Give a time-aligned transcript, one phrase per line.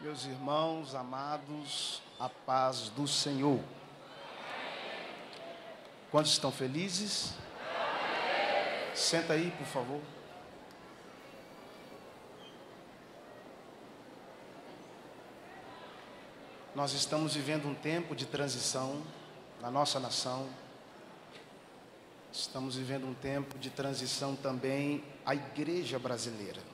[0.00, 3.60] Meus irmãos amados, a paz do Senhor.
[6.10, 7.34] Quantos estão felizes?
[8.94, 10.00] Senta aí, por favor.
[16.74, 19.02] Nós estamos vivendo um tempo de transição
[19.60, 20.48] na nossa nação.
[22.32, 26.69] Estamos vivendo um tempo de transição também à igreja brasileira.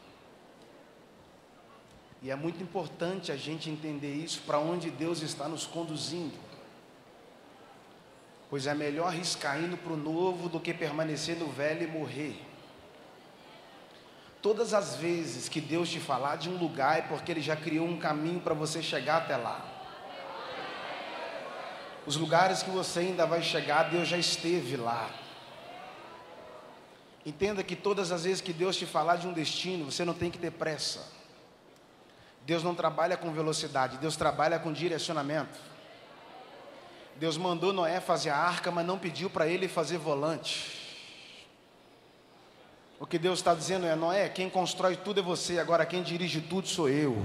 [2.22, 6.36] E é muito importante a gente entender isso, para onde Deus está nos conduzindo.
[8.48, 12.40] Pois é melhor arriscar indo para o novo do que permanecer no velho e morrer.
[14.40, 17.86] Todas as vezes que Deus te falar de um lugar é porque Ele já criou
[17.86, 19.72] um caminho para você chegar até lá.
[22.06, 25.10] Os lugares que você ainda vai chegar, Deus já esteve lá.
[27.24, 30.30] Entenda que todas as vezes que Deus te falar de um destino, você não tem
[30.30, 31.04] que ter pressa.
[32.46, 35.58] Deus não trabalha com velocidade, Deus trabalha com direcionamento.
[37.16, 40.86] Deus mandou Noé fazer a arca, mas não pediu para ele fazer volante.
[43.00, 46.40] O que Deus está dizendo é: Noé, quem constrói tudo é você, agora quem dirige
[46.40, 47.16] tudo sou eu.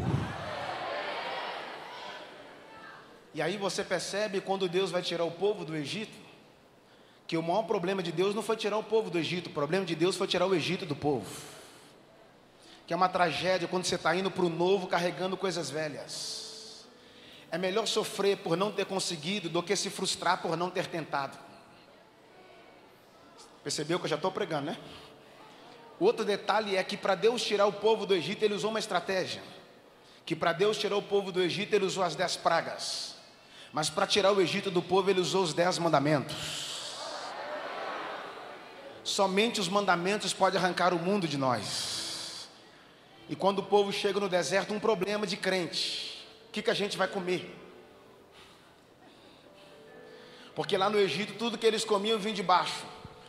[3.32, 6.18] E aí você percebe quando Deus vai tirar o povo do Egito,
[7.28, 9.86] que o maior problema de Deus não foi tirar o povo do Egito, o problema
[9.86, 11.61] de Deus foi tirar o Egito do povo.
[12.92, 16.86] Que é uma tragédia quando você está indo para o novo carregando coisas velhas.
[17.50, 21.38] É melhor sofrer por não ter conseguido do que se frustrar por não ter tentado.
[23.64, 24.78] Percebeu que eu já estou pregando, né?
[26.02, 29.42] Outro detalhe é que para Deus tirar o povo do Egito, ele usou uma estratégia.
[30.26, 33.16] Que para Deus tirar o povo do Egito, ele usou as dez pragas.
[33.72, 37.06] Mas para tirar o Egito do povo, ele usou os dez mandamentos.
[39.02, 42.01] Somente os mandamentos podem arrancar o mundo de nós.
[43.32, 46.74] E quando o povo chega no deserto, um problema de crente: o que, que a
[46.74, 47.58] gente vai comer?
[50.54, 52.86] Porque lá no Egito, tudo que eles comiam vinha de baixo.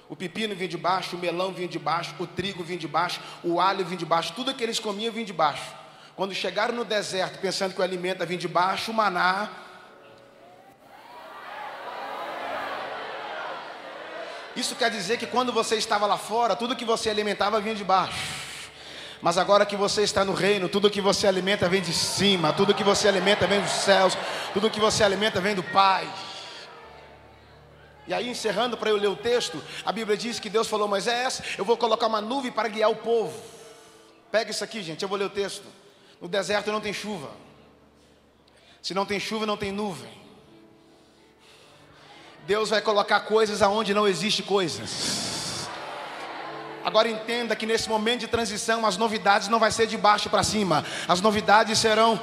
[0.08, 3.20] O pepino vinha de baixo, o melão vinha de baixo, o trigo vinha de baixo,
[3.44, 5.72] o alho vinha de baixo, tudo que eles comiam vinha de baixo.
[6.16, 9.50] Quando chegaram no deserto, pensando que o alimento vinha de baixo, o maná
[14.54, 17.84] Isso quer dizer que quando você estava lá fora, tudo que você alimentava vinha de
[17.84, 18.51] baixo.
[19.22, 22.75] Mas agora que você está no reino, tudo que você alimenta vem de cima, tudo
[22.75, 24.19] que você alimenta vem dos céus,
[24.53, 26.12] tudo que você alimenta vem do Pai.
[28.05, 31.41] E aí, encerrando para eu ler o texto, a Bíblia diz que Deus falou: Moisés,
[31.56, 33.41] eu vou colocar uma nuvem para guiar o povo.
[34.33, 35.66] Pega isso aqui, gente, eu vou ler o texto.
[36.21, 37.31] No deserto não tem chuva.
[38.83, 40.10] Se não tem chuva, não tem nuvem.
[42.44, 45.31] Deus vai colocar coisas aonde não existe coisas.
[46.84, 50.43] Agora entenda que nesse momento de transição as novidades não vai ser de baixo para
[50.43, 50.84] cima.
[51.06, 52.20] As novidades serão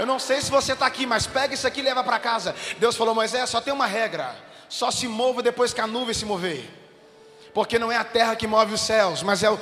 [0.00, 2.56] Eu não sei se você está aqui, mas pega isso aqui e leva para casa.
[2.78, 4.34] Deus falou, Moisés, só tem uma regra:
[4.66, 6.70] só se mova depois que a nuvem se mover,
[7.52, 9.60] porque não é a terra que move os céus, mas é o.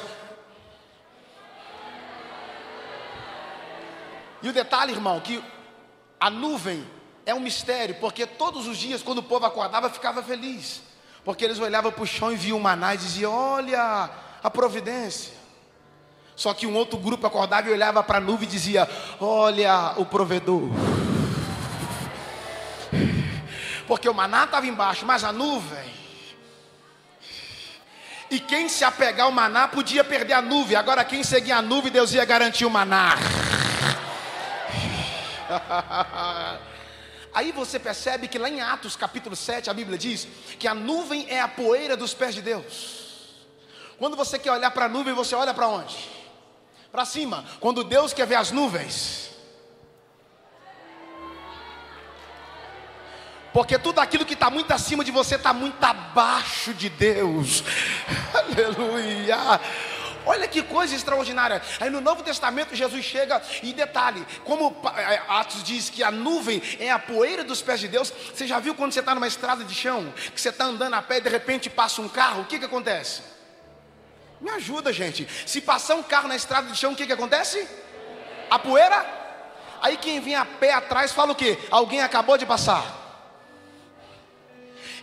[4.41, 5.43] E o detalhe, irmão, que
[6.21, 6.89] a nuvem
[7.27, 10.83] é um mistério, porque todos os dias, quando o povo acordava, ficava feliz.
[11.29, 14.09] Porque eles olhavam para o chão e viam o maná e diziam: Olha
[14.43, 15.35] a providência.
[16.35, 18.89] Só que um outro grupo acordava e olhava para a nuvem e dizia:
[19.21, 20.71] Olha o provedor.
[23.87, 25.93] Porque o maná estava embaixo, mas a nuvem.
[28.31, 30.79] E quem se apegar ao maná podia perder a nuvem.
[30.79, 33.17] Agora, quem seguia a nuvem, Deus ia garantir o maná.
[37.39, 40.27] Aí você percebe que lá em Atos capítulo 7, a Bíblia diz
[40.59, 43.45] que a nuvem é a poeira dos pés de Deus.
[43.97, 45.97] Quando você quer olhar para a nuvem, você olha para onde?
[46.91, 47.45] Para cima.
[47.61, 49.29] Quando Deus quer ver as nuvens,
[53.53, 57.65] Porque tudo aquilo que está muito acima de você está muito abaixo de Deus.
[58.35, 59.37] Aleluia.
[60.27, 61.63] Olha que coisa extraordinária.
[61.81, 66.63] Aí no Novo Testamento Jesus chega e detalhe, como é, Atos diz que a nuvem
[66.79, 68.13] é a poeira dos pés de Deus.
[68.35, 71.03] Você já viu quando você está numa estrada de chão, que você está andando a
[71.03, 73.23] pé e de repente passa um carro, o que que acontece?
[74.41, 75.27] Me ajuda, gente.
[75.47, 77.67] Se passar um carro na estrada de chão, o que que acontece?
[78.51, 79.05] A poeira?
[79.81, 81.59] Aí quem vem a pé atrás fala o que?
[81.71, 82.97] Alguém acabou de passar.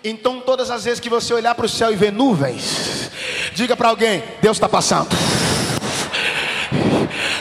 [0.04, 3.10] Então, todas as vezes que você olhar para o céu e ver nuvens,
[3.56, 5.10] diga para alguém: Deus está passando.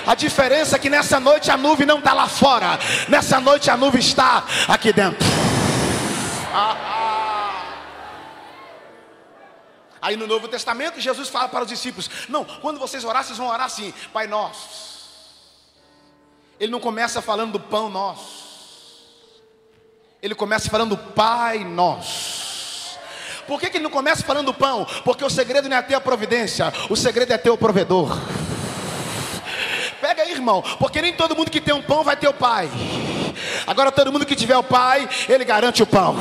[0.06, 2.78] A diferença é que nessa noite a nuvem não está lá fora,
[3.08, 5.26] nessa noite a nuvem está aqui dentro.
[10.00, 13.48] Aí no Novo Testamento, Jesus fala para os discípulos: Não, quando vocês orar, vocês vão
[13.48, 14.84] orar assim: Pai Nosso
[16.60, 18.44] Ele não começa falando do pão nosso.
[20.22, 22.43] Ele começa falando Pai nosso.
[23.46, 24.86] Por que, que ele não começa falando do pão?
[25.04, 28.18] Porque o segredo não é ter a providência, o segredo é ter o provedor.
[30.00, 32.68] Pega aí, irmão, porque nem todo mundo que tem um pão vai ter o pai.
[33.66, 36.16] Agora todo mundo que tiver o pai, ele garante o pão.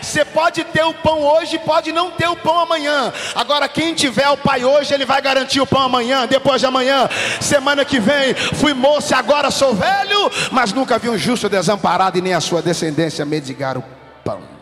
[0.00, 3.12] Você pode ter o pão hoje, pode não ter o pão amanhã.
[3.34, 7.08] Agora, quem tiver o pai hoje, ele vai garantir o pão amanhã, depois de amanhã,
[7.40, 8.34] semana que vem.
[8.34, 12.40] Fui moço e agora sou velho, mas nunca vi um justo desamparado e nem a
[12.40, 13.84] sua descendência mendigar o
[14.24, 14.55] pão.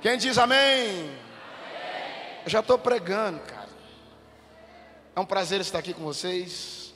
[0.00, 1.10] Quem diz amém?
[2.42, 3.68] Eu já estou pregando, cara.
[5.14, 6.94] É um prazer estar aqui com vocês.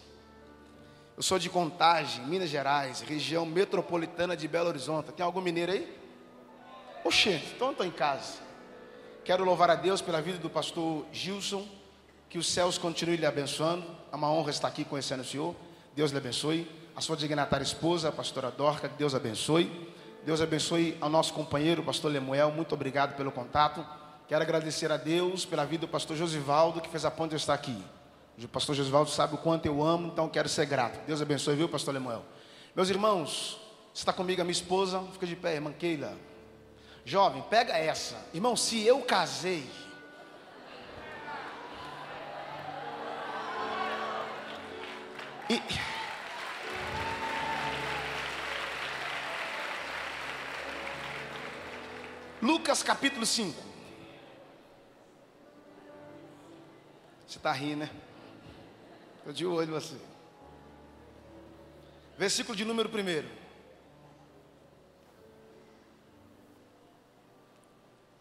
[1.15, 5.13] Eu sou de Contagem, Minas Gerais, região metropolitana de Belo Horizonte.
[5.13, 5.99] Tem algum mineiro aí?
[7.05, 8.39] Oxê, então estou em casa.
[9.23, 11.69] Quero louvar a Deus pela vida do pastor Gilson.
[12.31, 13.85] Que os céus continuem lhe abençoando.
[14.11, 15.55] É uma honra estar aqui conhecendo o Senhor.
[15.95, 16.67] Deus lhe abençoe.
[16.97, 19.94] A sua dignatária esposa, a pastora Dorca, que Deus abençoe.
[20.25, 22.51] Deus abençoe ao nosso companheiro, pastor Lemuel.
[22.51, 23.85] Muito obrigado pelo contato.
[24.27, 27.39] Quero agradecer a Deus pela vida do pastor Josivaldo, que fez a ponte de eu
[27.39, 27.77] estar aqui.
[28.43, 30.99] O pastor Josivaldo sabe o quanto eu amo, então quero ser grato.
[31.07, 32.25] Deus abençoe, viu, pastor Lemuel?
[32.75, 33.61] Meus irmãos,
[33.93, 36.17] está comigo a minha esposa, fica de pé, irmã Keila.
[37.05, 38.17] Jovem, pega essa.
[38.33, 39.67] Irmão, se eu casei.
[52.85, 53.61] Capítulo 5.
[57.27, 57.91] Você está rindo, né?
[59.19, 59.97] Estou de olho você.
[62.17, 63.45] Versículo de número 1.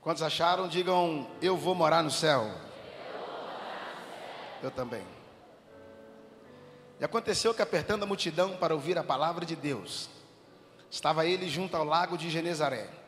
[0.01, 0.68] Quantos acharam?
[0.68, 2.51] Digam, eu vou morar no céu.
[4.62, 5.06] Eu também.
[7.00, 10.10] E aconteceu que, apertando a multidão para ouvir a palavra de Deus,
[10.89, 13.02] estava ele junto ao lago de Genezaré.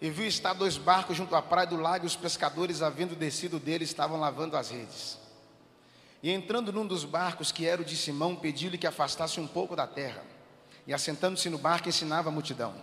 [0.00, 3.58] E viu estar dois barcos junto à praia do lago, e os pescadores, havendo descido
[3.58, 5.18] dele, estavam lavando as redes.
[6.22, 9.76] E entrando num dos barcos, que era o de Simão, pediu-lhe que afastasse um pouco
[9.76, 10.22] da terra.
[10.86, 12.74] E assentando-se no barco, ensinava a multidão.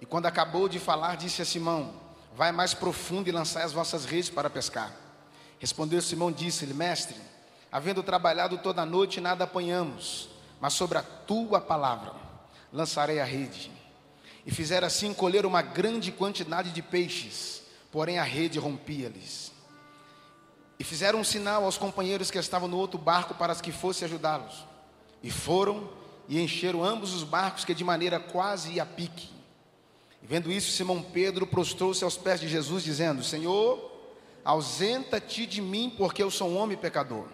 [0.00, 1.94] E quando acabou de falar, disse a Simão:
[2.34, 4.92] Vai mais profundo e lançai as vossas redes para pescar.
[5.58, 7.16] Respondeu Simão, disse-lhe, mestre,
[7.72, 10.28] havendo trabalhado toda a noite, nada apanhamos,
[10.60, 12.12] mas sobre a tua palavra
[12.72, 13.75] lançarei a rede.
[14.46, 19.52] E fizeram assim colher uma grande quantidade de peixes, porém a rede rompia-lhes.
[20.78, 24.64] E fizeram um sinal aos companheiros que estavam no outro barco para que fosse ajudá-los.
[25.22, 25.90] E foram
[26.28, 29.28] e encheram ambos os barcos, que de maneira quase a pique.
[30.22, 33.92] Vendo isso, Simão Pedro prostrou-se aos pés de Jesus, dizendo: Senhor,
[34.44, 37.26] ausenta-te de mim, porque eu sou um homem pecador.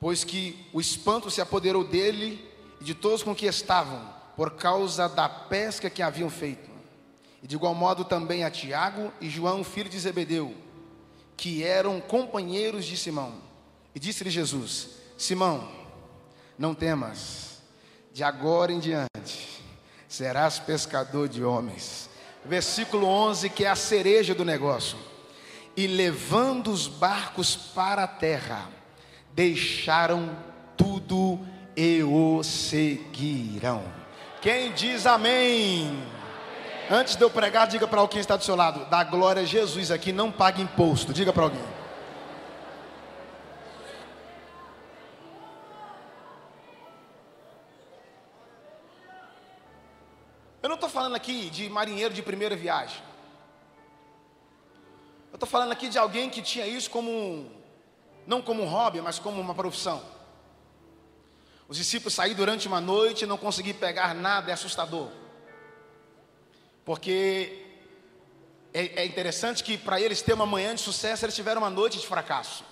[0.00, 2.46] Pois que o espanto se apoderou dele
[2.80, 6.70] e de todos com que estavam, por causa da pesca que haviam feito.
[7.42, 10.54] E de igual modo também a Tiago e João, filho de Zebedeu,
[11.36, 13.34] que eram companheiros de Simão.
[13.92, 15.68] E disse-lhe Jesus: Simão,
[16.56, 17.62] não temas,
[18.12, 19.60] de agora em diante
[20.06, 22.08] serás pescador de homens.
[22.44, 24.96] Versículo 11, que é a cereja do negócio.
[25.76, 28.70] E levando os barcos para a terra,
[29.34, 30.30] deixaram
[30.76, 31.40] tudo
[31.76, 34.07] e o seguirão.
[34.40, 36.00] Quem diz amém?
[36.88, 39.44] Antes de eu pregar, diga para alguém que está do seu lado: dá glória a
[39.44, 41.12] Jesus aqui, não paga imposto.
[41.12, 41.78] Diga para alguém.
[50.62, 53.02] Eu não estou falando aqui de marinheiro de primeira viagem.
[55.30, 57.50] Eu estou falando aqui de alguém que tinha isso como, um,
[58.26, 60.02] não como um hobby, mas como uma profissão.
[61.68, 65.10] Os discípulos saíram durante uma noite e não conseguiram pegar nada, é assustador.
[66.82, 67.62] Porque
[68.72, 71.98] é, é interessante que para eles ter uma manhã de sucesso, eles tiveram uma noite
[71.98, 72.64] de fracasso.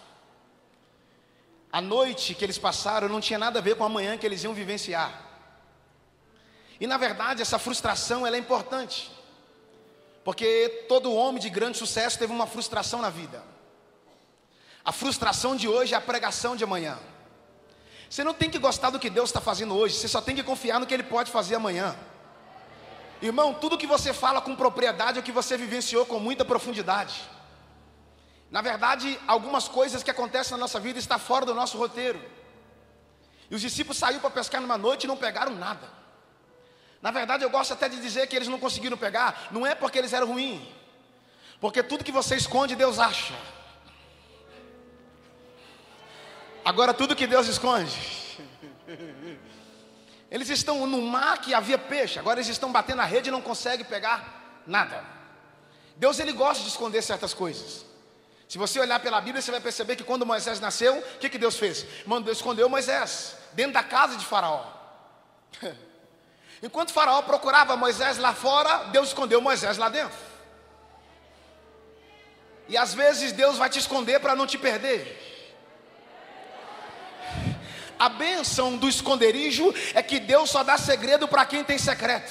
[1.71, 4.43] A noite que eles passaram não tinha nada a ver com a manhã que eles
[4.43, 5.23] iam vivenciar.
[6.81, 9.11] E na verdade, essa frustração ela é importante.
[10.25, 13.43] Porque todo homem de grande sucesso teve uma frustração na vida.
[14.83, 16.99] A frustração de hoje é a pregação de amanhã.
[18.17, 20.43] Você não tem que gostar do que Deus está fazendo hoje, você só tem que
[20.43, 21.95] confiar no que Ele pode fazer amanhã.
[23.21, 27.23] Irmão, tudo que você fala com propriedade é o que você vivenciou com muita profundidade.
[28.51, 32.19] Na verdade, algumas coisas que acontecem na nossa vida estão fora do nosso roteiro.
[33.51, 35.87] E os discípulos saíram para pescar numa noite e não pegaram nada.
[37.03, 39.99] Na verdade, eu gosto até de dizer que eles não conseguiram pegar, não é porque
[39.99, 40.63] eles eram ruins,
[41.61, 43.35] porque tudo que você esconde, Deus acha.
[46.67, 47.97] Agora, tudo que Deus esconde,
[50.29, 53.41] Eles estão no mar que havia peixe, agora eles estão batendo a rede e não
[53.41, 55.05] conseguem pegar nada.
[55.95, 57.87] Deus ele gosta de esconder certas coisas.
[58.49, 61.39] Se você olhar pela Bíblia, você vai perceber que quando Moisés nasceu, o que, que
[61.39, 61.87] Deus fez?
[62.05, 64.65] Mandou esconder Moisés dentro da casa de Faraó.
[66.61, 70.19] Enquanto Faraó procurava Moisés lá fora, Deus escondeu Moisés lá dentro.
[72.69, 75.26] E às vezes Deus vai te esconder para não te perder.
[77.99, 82.31] A bênção do esconderijo é que Deus só dá segredo para quem tem secreto.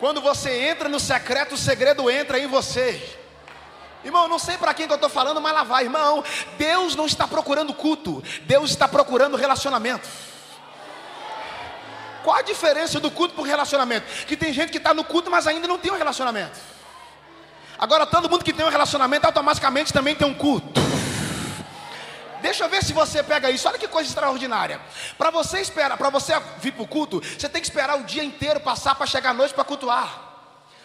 [0.00, 3.00] Quando você entra no secreto, o segredo entra em você.
[4.04, 6.22] Irmão, não sei para quem que eu estou falando, mas lá vai, irmão.
[6.58, 10.06] Deus não está procurando culto, Deus está procurando relacionamento.
[12.22, 14.06] Qual a diferença do culto para o relacionamento?
[14.26, 16.58] Que tem gente que está no culto, mas ainda não tem um relacionamento.
[17.78, 20.80] Agora, todo mundo que tem um relacionamento automaticamente também tem um culto.
[22.44, 23.66] Deixa eu ver se você pega isso.
[23.66, 24.78] Olha que coisa extraordinária.
[25.16, 28.22] Para você esperar, para você vir para o culto, você tem que esperar o dia
[28.22, 30.06] inteiro passar para chegar à noite para cultuar.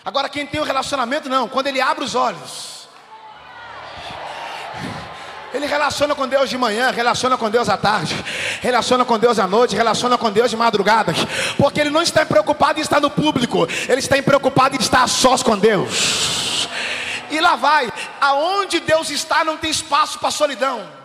[0.05, 1.49] Agora, quem tem um relacionamento, não.
[1.49, 2.87] Quando ele abre os olhos,
[5.53, 8.15] ele relaciona com Deus de manhã, relaciona com Deus à tarde,
[8.61, 11.13] relaciona com Deus à noite, relaciona com Deus de madrugada,
[11.57, 15.07] porque ele não está preocupado em estar no público, ele está preocupado em estar a
[15.07, 16.69] sós com Deus.
[17.29, 20.98] E lá vai, aonde Deus está não tem espaço para solidão.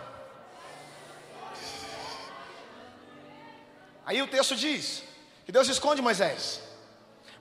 [4.05, 5.03] Aí o texto diz
[5.45, 6.61] que Deus esconde Moisés.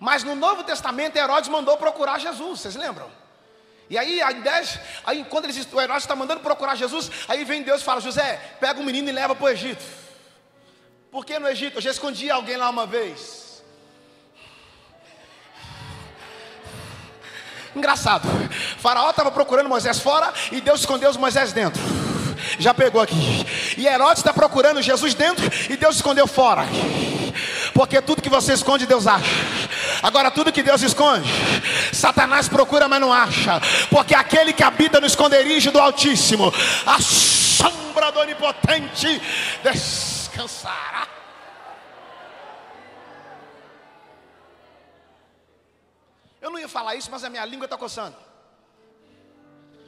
[0.00, 3.10] Mas no Novo Testamento, Herodes mandou procurar Jesus, vocês lembram?
[3.88, 4.28] E aí, a
[5.04, 8.56] aí quando eles, o Herodes está mandando procurar Jesus, aí vem Deus e fala: José,
[8.58, 9.84] pega o menino e leva para o Egito.
[11.10, 11.76] Por que no Egito?
[11.76, 13.62] Eu já escondi alguém lá uma vez.
[17.76, 18.28] Engraçado,
[18.78, 22.03] Faraó estava procurando Moisés fora e Deus escondeu os Moisés dentro
[22.58, 23.46] já pegou aqui.
[23.76, 26.64] E Herodes está procurando Jesus dentro e Deus escondeu fora.
[27.72, 29.24] Porque tudo que você esconde, Deus acha.
[30.02, 31.28] Agora, tudo que Deus esconde,
[31.92, 33.60] Satanás procura, mas não acha.
[33.90, 36.52] Porque aquele que habita no esconderijo do Altíssimo,
[36.86, 39.20] a sombra do Onipotente,
[39.62, 41.08] descansará.
[46.40, 48.16] Eu não ia falar isso, mas a minha língua está coçando.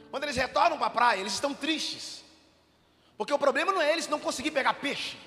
[0.09, 2.23] Quando eles retornam para a praia, eles estão tristes.
[3.17, 5.17] Porque o problema não é eles não conseguir pegar peixe.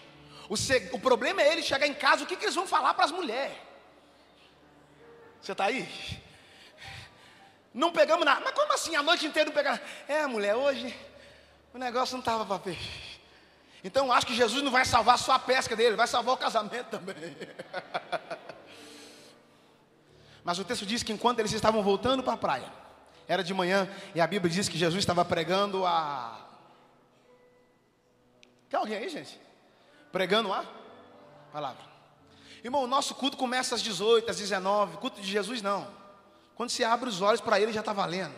[0.48, 0.54] O,
[0.92, 3.10] o problema é eles chegar em casa, o que, que eles vão falar para as
[3.10, 3.56] mulheres?
[5.40, 5.88] Você está aí?
[7.72, 8.40] Não pegamos nada.
[8.44, 8.94] Mas como assim?
[8.94, 9.80] A noite inteira não pegamos?
[10.06, 10.94] É, mulher, hoje
[11.72, 13.20] o negócio não estava para peixe.
[13.82, 16.86] Então acho que Jesus não vai salvar só a pesca dele, vai salvar o casamento
[16.86, 17.14] também.
[20.44, 22.72] Mas o texto diz que enquanto eles estavam voltando para a praia,
[23.26, 26.49] era de manhã, e a Bíblia diz que Jesus estava pregando a
[28.70, 29.38] tem alguém aí, gente?
[30.12, 30.64] Pregando a
[31.52, 31.82] palavra.
[32.62, 34.98] Irmão, o nosso culto começa às 18, às 19.
[34.98, 35.88] Culto de Jesus não.
[36.54, 38.34] Quando você abre os olhos para ele, já está valendo.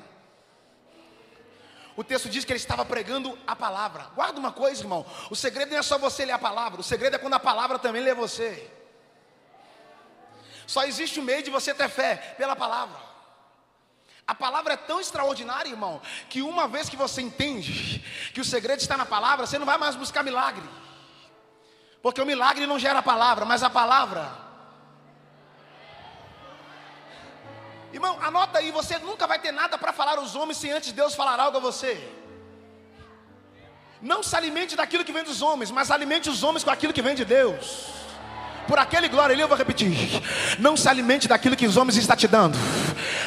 [1.94, 4.04] O texto diz que ele estava pregando a palavra.
[4.14, 5.04] Guarda uma coisa, irmão.
[5.30, 6.80] O segredo não é só você ler a palavra.
[6.80, 8.70] O segredo é quando a palavra também lê você.
[10.66, 13.11] Só existe um meio de você ter fé pela palavra.
[14.26, 18.80] A palavra é tão extraordinária, irmão, que uma vez que você entende que o segredo
[18.80, 20.62] está na palavra, você não vai mais buscar milagre.
[22.00, 24.30] Porque o milagre não gera a palavra, mas a palavra.
[27.92, 31.14] Irmão, anota aí, você nunca vai ter nada para falar aos homens se antes Deus
[31.14, 32.00] falar algo a você.
[34.00, 37.02] Não se alimente daquilo que vem dos homens, mas alimente os homens com aquilo que
[37.02, 38.02] vem de Deus
[38.66, 39.92] por aquele glória ali, eu vou repetir.
[40.58, 42.56] Não se alimente daquilo que os homens estão te dando,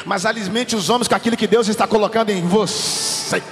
[0.06, 3.42] mas alimente os homens com aquilo que Deus está colocando em você.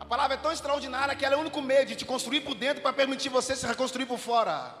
[0.00, 2.54] A palavra é tão extraordinária que ela é o único meio de te construir por
[2.54, 4.74] dentro para permitir você se reconstruir por fora.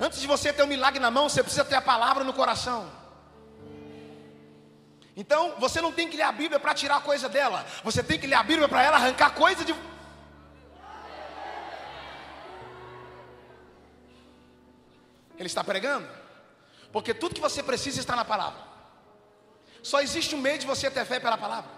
[0.00, 2.90] Antes de você ter um milagre na mão, você precisa ter a palavra no coração.
[5.14, 8.26] Então, você não tem que ler a Bíblia para tirar coisa dela, você tem que
[8.26, 9.74] ler a Bíblia para ela arrancar coisa de
[15.36, 16.23] Ele está pregando?
[16.94, 18.60] Porque tudo que você precisa está na palavra.
[19.82, 21.68] Só existe um meio de você ter fé pela palavra.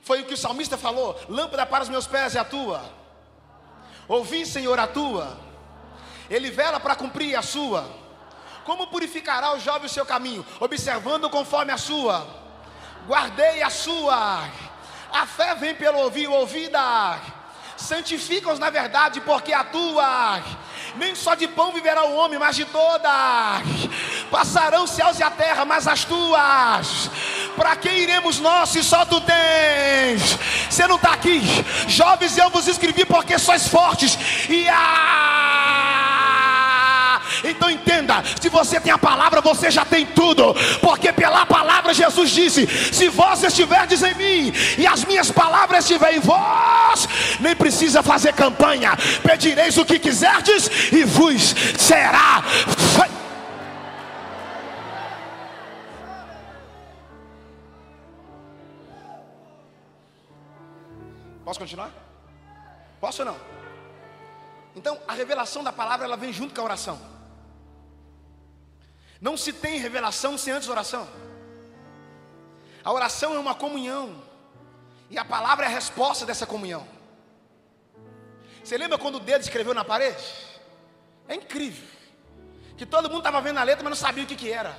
[0.00, 2.82] Foi o que o salmista falou: lâmpada para os meus pés é a tua.
[4.08, 5.38] Ouvi, Senhor, a tua.
[6.30, 7.86] Ele vela para cumprir a sua.
[8.64, 10.44] Como purificará o jovem o seu caminho?
[10.58, 12.26] Observando conforme a sua.
[13.06, 14.48] Guardei a sua.
[15.12, 17.20] A fé vem pelo ouvir, ouvida.
[17.76, 20.42] Santifica-os na verdade, porque a tua
[20.96, 23.62] nem só de pão viverá o homem, mas de todas.
[24.30, 27.10] Passarão céus e a terra, mas as tuas
[27.56, 30.38] Para quem iremos nós se só tu tens?
[30.68, 31.42] Você não está aqui.
[31.88, 34.18] Jovens, eu vos escrevi porque sois fortes.
[34.48, 35.39] E a.
[37.50, 40.54] Então entenda: se você tem a palavra, você já tem tudo.
[40.80, 46.18] Porque pela palavra Jesus disse: Se vós estiverdes em mim e as minhas palavras estiverem
[46.18, 47.08] em vós,
[47.40, 48.96] nem precisa fazer campanha.
[49.22, 53.20] Pedireis o que quiserdes e vos será feito.
[61.44, 61.90] Posso continuar?
[63.00, 63.36] Posso ou não?
[64.76, 67.19] Então, a revelação da palavra ela vem junto com a oração.
[69.20, 71.08] Não se tem revelação sem antes oração.
[72.82, 74.22] A oração é uma comunhão.
[75.10, 76.86] E a palavra é a resposta dessa comunhão.
[78.62, 80.24] Você lembra quando o dedo escreveu na parede?
[81.28, 81.86] É incrível.
[82.78, 84.76] Que todo mundo estava vendo a letra, mas não sabia o que, que era.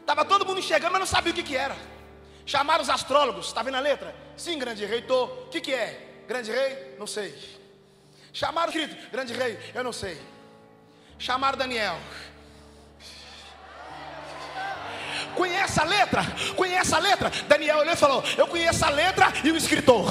[0.00, 1.76] Estava todo mundo enxergando, mas não sabia o que, que era.
[2.44, 4.14] Chamaram os astrólogos, está vendo a letra?
[4.36, 5.44] Sim, grande rei, estou.
[5.44, 6.24] O que, que é?
[6.26, 6.96] Grande rei?
[6.98, 7.34] Não sei.
[8.32, 10.20] Chamaram o escrito, grande rei, eu não sei.
[11.18, 11.98] Chamaram Daniel.
[15.34, 16.24] Conhece a letra?
[16.56, 17.32] Conhece a letra?
[17.48, 20.06] Daniel olhou e falou: Eu conheço a letra e o escritor.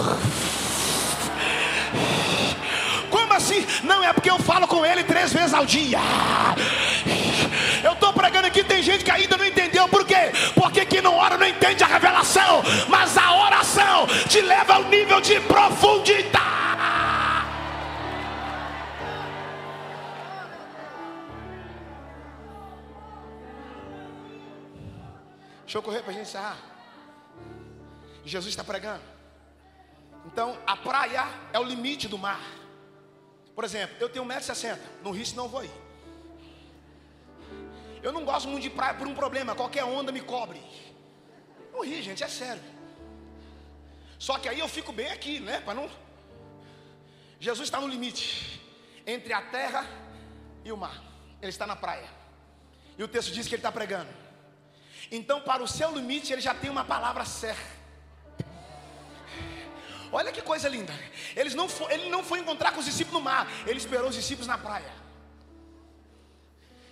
[3.10, 3.66] Como assim?
[3.84, 6.00] Não é porque eu falo com ele três vezes ao dia.
[7.84, 10.32] Eu estou pregando aqui, tem gente que ainda não entendeu por quê?
[10.54, 15.22] Porque quem não ora não entende a revelação, mas a oração te leva ao nível
[15.22, 17.27] de profundidade.
[25.78, 26.58] Deixa eu correr para a gente encerrar.
[28.26, 29.04] Jesus está pregando.
[30.26, 32.42] Então, a praia é o limite do mar.
[33.54, 35.72] Por exemplo, eu tenho 1,60m, no Rio não vou ir.
[38.02, 40.60] Eu não gosto muito de praia por um problema, qualquer onda me cobre.
[41.72, 42.63] No Rio, gente, é sério.
[44.18, 45.62] Só que aí eu fico bem aqui, né?
[45.62, 45.92] Para não.
[47.40, 48.60] Jesus está no limite
[49.06, 49.86] entre a terra
[50.66, 51.04] e o mar.
[51.40, 52.10] Ele está na praia.
[52.98, 54.26] E o texto diz que ele está pregando.
[55.12, 57.78] Então, para o seu limite, ele já tem uma palavra certa.
[60.12, 60.93] Olha que coisa linda.
[61.36, 64.15] Eles não foi, ele não foi encontrar com os discípulos no mar, ele esperou os
[64.15, 64.91] discípulos na praia.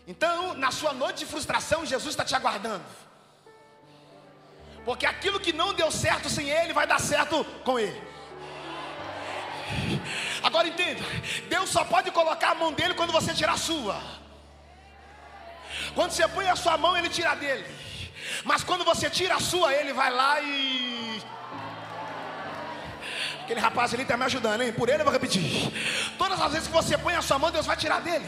[0.07, 2.85] Então, na sua noite de frustração, Jesus está te aguardando.
[4.83, 8.01] Porque aquilo que não deu certo sem ele, vai dar certo com ele.
[10.43, 11.01] Agora entenda:
[11.49, 13.99] Deus só pode colocar a mão dele quando você tirar a sua.
[15.95, 17.65] Quando você põe a sua mão, ele tira dele.
[18.43, 21.21] Mas quando você tira a sua, ele vai lá e.
[23.43, 24.73] Aquele rapaz ali está me ajudando, hein?
[24.73, 25.71] Por ele eu vou repetir.
[26.17, 28.25] Todas as vezes que você põe a sua mão, Deus vai tirar dele.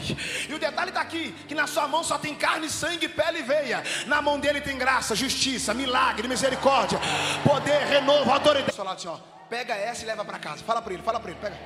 [0.48, 3.42] E o detalhe está aqui: que na sua mão só tem carne, sangue, pele e
[3.42, 3.82] veia.
[4.06, 7.00] Na mão dele tem graça, justiça, milagre, misericórdia,
[7.42, 8.78] poder, renovo, autoridade.
[8.78, 9.18] Lado assim, ó.
[9.50, 10.62] Pega essa e leva para casa.
[10.62, 11.58] Fala para ele, fala para ele, pega.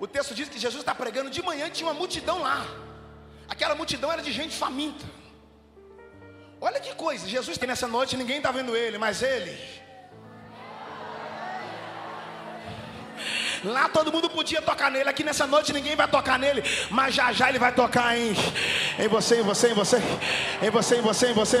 [0.00, 2.66] O texto diz que Jesus está pregando de manhã tinha uma multidão lá.
[3.48, 5.04] Aquela multidão era de gente faminta.
[6.60, 9.54] Olha que coisa, Jesus tem nessa noite, ninguém está vendo ele, mas ele.
[13.64, 17.32] Lá todo mundo podia tocar nele, aqui nessa noite ninguém vai tocar nele, mas já
[17.32, 18.36] já ele vai tocar em,
[18.98, 19.96] em você, em você, em você,
[20.62, 21.58] em você, em você, em você.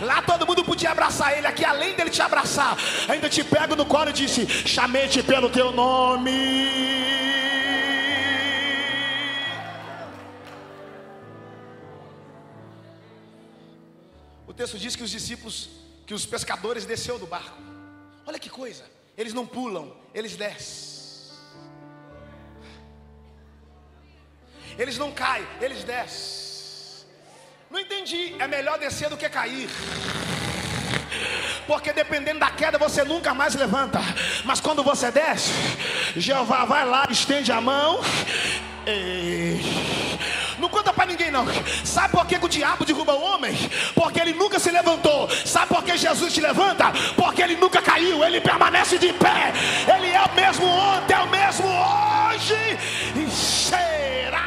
[0.00, 2.76] Lá todo mundo podia abraçar ele, aqui além dele te abraçar,
[3.08, 7.43] ainda te pego no colo e disse: Chamei-te pelo teu nome.
[14.54, 15.68] O texto diz que os discípulos,
[16.06, 17.60] que os pescadores desceu do barco.
[18.24, 18.84] Olha que coisa.
[19.18, 20.94] Eles não pulam, eles descem.
[24.78, 27.08] Eles não caem, eles descem.
[27.68, 28.36] Não entendi.
[28.38, 29.68] É melhor descer do que cair.
[31.66, 33.98] Porque dependendo da queda você nunca mais levanta.
[34.44, 35.50] Mas quando você desce,
[36.14, 38.00] Jeová vai lá, estende a mão.
[38.86, 39.93] E
[40.74, 41.46] conta para ninguém não.
[41.84, 43.54] Sabe por que, que o diabo derruba o homem?
[43.94, 45.30] Porque ele nunca se levantou.
[45.44, 46.86] Sabe por que Jesus te levanta?
[47.14, 48.24] Porque ele nunca caiu.
[48.24, 49.52] Ele permanece de pé.
[49.94, 52.78] Ele é o mesmo ontem, é o mesmo hoje
[53.14, 54.44] e será.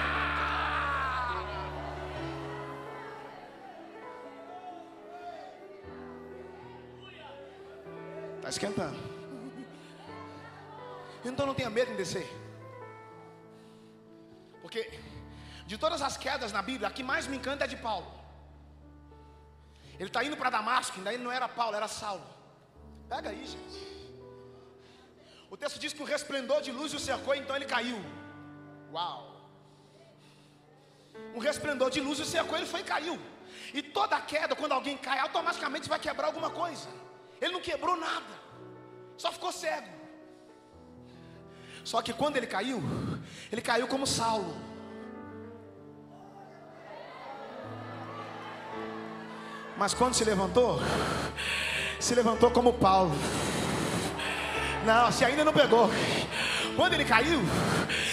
[8.38, 8.98] Está esquentando.
[11.24, 12.28] Então não tenha medo em descer.
[14.62, 14.90] Porque
[15.72, 18.10] de todas as quedas na Bíblia, a que mais me encanta é de Paulo.
[20.00, 22.28] Ele está indo para Damasco, ainda ele não era Paulo, era Saulo.
[23.14, 23.80] Pega aí, gente.
[25.54, 28.00] O texto diz que o resplendor de luz o cercou, então ele caiu.
[28.94, 29.38] Uau!
[31.36, 33.20] um resplendor de luz e cercou ele foi e caiu.
[33.74, 36.88] E toda queda, quando alguém cai, automaticamente vai quebrar alguma coisa.
[37.42, 38.34] Ele não quebrou nada,
[39.18, 39.88] só ficou cego.
[41.84, 42.82] Só que quando ele caiu,
[43.52, 44.56] ele caiu como Saulo.
[49.78, 50.82] Mas quando se levantou,
[52.00, 53.16] se levantou como Paulo.
[54.84, 55.92] Não, se ainda não pegou.
[56.76, 57.40] Quando ele caiu,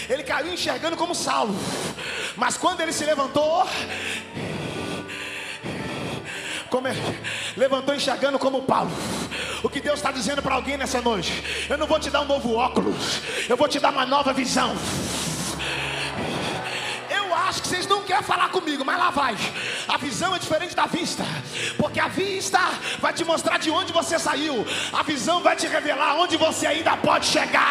[0.07, 1.55] ele caiu enxergando como Saulo.
[2.35, 3.67] Mas quando ele se levantou,
[6.69, 7.01] como ele
[7.57, 8.91] levantou enxergando como Paulo.
[9.63, 11.67] O que Deus está dizendo para alguém nessa noite?
[11.67, 14.75] Eu não vou te dar um novo óculos, eu vou te dar uma nova visão
[17.55, 19.33] acho que vocês não querem falar comigo, mas lá vai.
[19.87, 21.23] A visão é diferente da vista,
[21.77, 22.59] porque a vista
[22.99, 26.97] vai te mostrar de onde você saiu, a visão vai te revelar onde você ainda
[26.97, 27.63] pode chegar.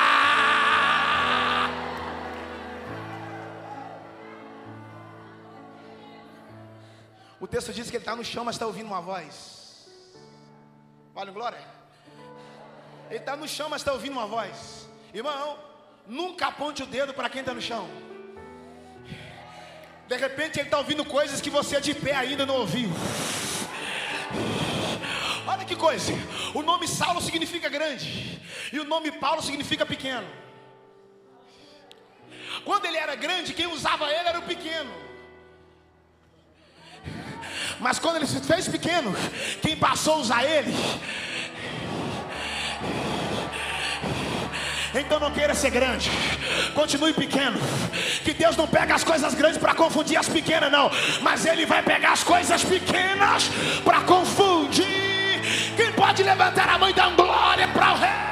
[7.38, 9.86] O texto diz que ele está no chão, mas está ouvindo uma voz.
[11.14, 11.60] Olha, glória.
[13.10, 14.88] Ele está no chão, mas está ouvindo uma voz.
[15.12, 15.58] Irmão,
[16.06, 17.86] nunca aponte o dedo para quem está no chão.
[20.08, 22.90] De repente ele está ouvindo coisas que você de pé ainda não ouviu.
[25.46, 26.12] Olha que coisa.
[26.54, 28.40] O nome Saulo significa grande.
[28.72, 30.26] E o nome Paulo significa pequeno.
[32.64, 34.92] Quando ele era grande, quem usava ele era o pequeno.
[37.80, 39.14] Mas quando ele se fez pequeno,
[39.60, 40.72] quem passou a usar ele
[45.00, 46.10] então não queira ser grande,
[46.74, 47.58] continue pequeno.
[48.22, 51.82] Que Deus não pega as coisas grandes para confundir as pequenas, não, mas Ele vai
[51.82, 53.48] pegar as coisas pequenas
[53.84, 54.86] para confundir.
[55.76, 58.24] Quem pode levantar a mão e dar glória para o Rei?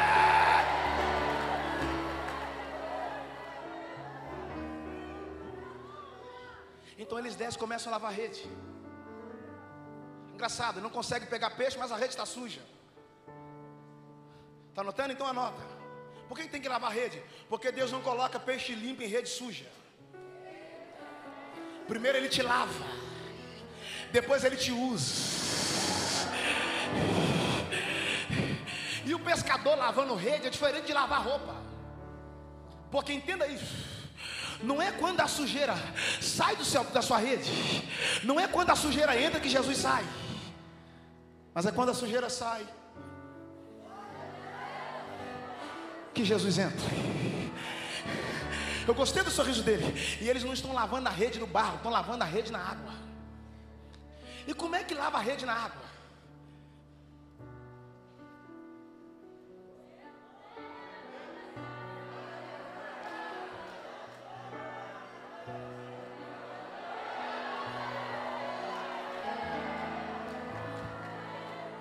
[6.99, 8.49] Então eles descem e começam a lavar a rede.
[10.33, 12.63] Engraçado, não consegue pegar peixe, mas a rede está suja.
[14.71, 15.13] Está anotando?
[15.13, 15.82] Então anota.
[16.33, 17.23] Por que tem que lavar rede?
[17.47, 19.67] Porque Deus não coloca peixe limpo em rede suja.
[21.87, 22.87] Primeiro Ele te lava,
[24.11, 25.13] depois Ele te usa.
[29.05, 31.55] E o pescador lavando rede é diferente de lavar roupa.
[32.91, 33.77] Porque entenda isso.
[34.63, 35.75] Não é quando a sujeira
[36.19, 37.51] sai do céu, da sua rede.
[38.25, 40.07] Não é quando a sujeira entra que Jesus sai.
[41.53, 42.67] Mas é quando a sujeira sai
[46.13, 46.87] que Jesus entra.
[48.87, 49.85] Eu gostei do sorriso dele.
[50.21, 52.93] E eles não estão lavando a rede no barro, estão lavando a rede na água.
[54.47, 55.83] E como é que lava a rede na água?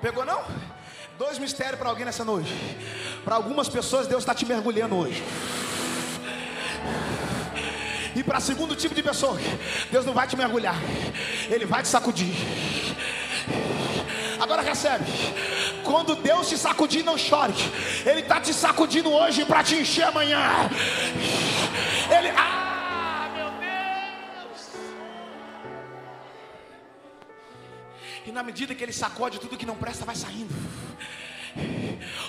[0.02, 0.44] Pegou não?
[1.18, 2.52] Dois mistérios para alguém nessa noite.
[3.24, 5.24] Para algumas pessoas, Deus está te mergulhando hoje.
[8.16, 9.38] E para segundo tipo de pessoa,
[9.92, 10.76] Deus não vai te mergulhar,
[11.50, 12.34] Ele vai te sacudir.
[14.40, 15.06] Agora recebe.
[15.84, 17.54] Quando Deus te sacudir, não chore.
[18.06, 20.42] Ele está te sacudindo hoje para te encher amanhã.
[22.18, 22.30] Ele.
[22.36, 24.62] Ah, meu Deus!
[28.26, 30.54] E na medida que Ele sacode tudo que não presta, vai saindo.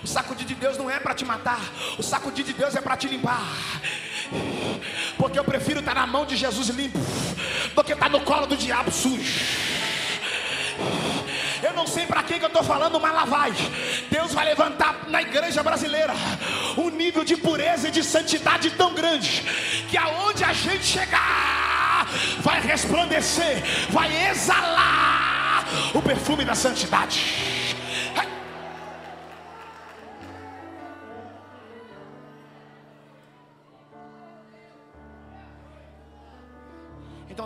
[0.03, 1.61] O sacudir de Deus não é para te matar,
[1.99, 3.43] o sacudir de Deus é para te limpar.
[5.17, 6.99] Porque eu prefiro estar na mão de Jesus limpo
[7.75, 9.41] do que estar no colo do diabo sujo.
[11.63, 13.53] Eu não sei para quem que eu estou falando, mas lá vai.
[14.11, 16.13] Deus vai levantar na igreja brasileira
[16.77, 19.43] um nível de pureza e de santidade tão grande
[19.89, 22.09] que aonde a gente chegar
[22.41, 27.52] vai resplandecer, vai exalar o perfume da santidade.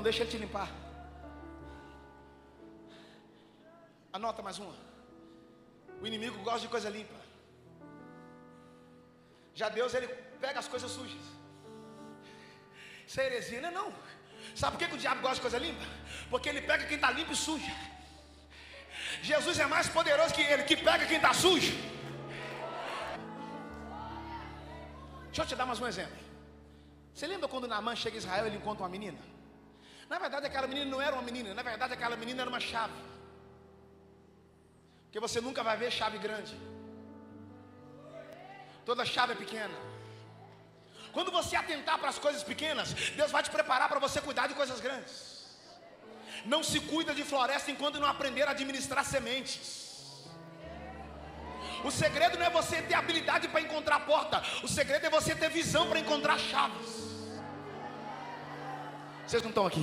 [0.06, 0.68] Deixa ele te limpar.
[4.16, 4.74] Anota mais uma.
[6.00, 7.18] O inimigo gosta de coisa limpa.
[9.60, 10.08] Já Deus ele
[10.44, 11.26] pega as coisas sujas.
[13.06, 13.88] Isso é heresia, não é não.
[14.54, 15.86] Sabe por que, o diabo gosta de coisa limpa?
[16.30, 17.74] Porque ele pega quem está limpo e suja.
[19.30, 21.72] Jesus é mais poderoso que ele, que pega quem está sujo.
[25.26, 26.18] Deixa eu te dar mais um exemplo.
[27.12, 29.35] Você lembra quando Naaman chega em Israel e ele encontra uma menina?
[30.08, 32.94] Na verdade, aquela menina não era uma menina, na verdade, aquela menina era uma chave.
[35.04, 36.56] Porque você nunca vai ver chave grande.
[38.84, 39.74] Toda chave é pequena.
[41.12, 44.54] Quando você atentar para as coisas pequenas, Deus vai te preparar para você cuidar de
[44.54, 45.46] coisas grandes.
[46.44, 49.84] Não se cuida de floresta enquanto não aprender a administrar sementes.
[51.82, 55.34] O segredo não é você ter habilidade para encontrar a porta, o segredo é você
[55.34, 57.05] ter visão para encontrar chaves.
[59.26, 59.82] Vocês não estão aqui.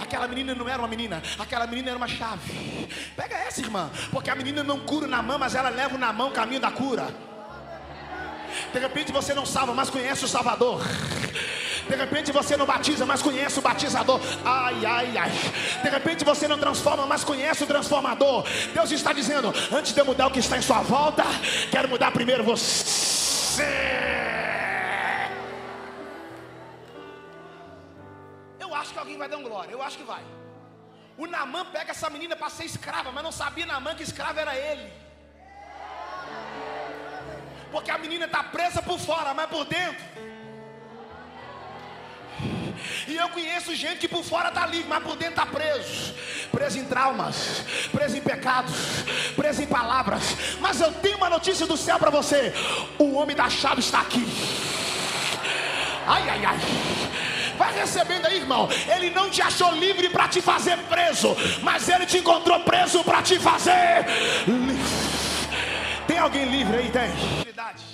[0.00, 2.88] Aquela menina não era uma menina, aquela menina era uma chave.
[3.14, 6.28] Pega essa, irmã, porque a menina não cura na mão, mas ela leva na mão
[6.28, 7.08] o caminho da cura.
[8.72, 10.80] De repente você não salva, mas conhece o Salvador.
[11.88, 14.18] De repente você não batiza, mas conhece o batizador.
[14.44, 15.30] Ai, ai, ai.
[15.82, 18.46] De repente você não transforma, mas conhece o transformador.
[18.72, 21.24] Deus está dizendo: antes de eu mudar o que está em sua volta,
[21.70, 23.66] quero mudar primeiro você.
[28.86, 29.72] Acho que alguém vai dar um glória.
[29.72, 30.22] Eu acho que vai.
[31.18, 34.56] O Namã pega essa menina para ser escrava, mas não sabia Namã que escravo era
[34.56, 34.92] ele.
[37.72, 40.04] Porque a menina está presa por fora, mas por dentro.
[43.08, 46.14] E eu conheço gente que por fora está livre, mas por dentro está preso.
[46.52, 48.76] Preso em traumas, preso em pecados,
[49.34, 50.22] preso em palavras.
[50.60, 52.52] Mas eu tenho uma notícia do céu para você:
[52.98, 54.24] o homem da chave está aqui.
[56.06, 56.58] Ai, ai, ai.
[57.56, 58.68] Vai recebendo aí, irmão.
[58.94, 63.22] Ele não te achou livre para te fazer preso, mas ele te encontrou preso para
[63.22, 64.04] te fazer.
[66.06, 66.90] Tem alguém livre aí?
[66.90, 67.10] Tem.
[67.40, 67.84] Utilidade.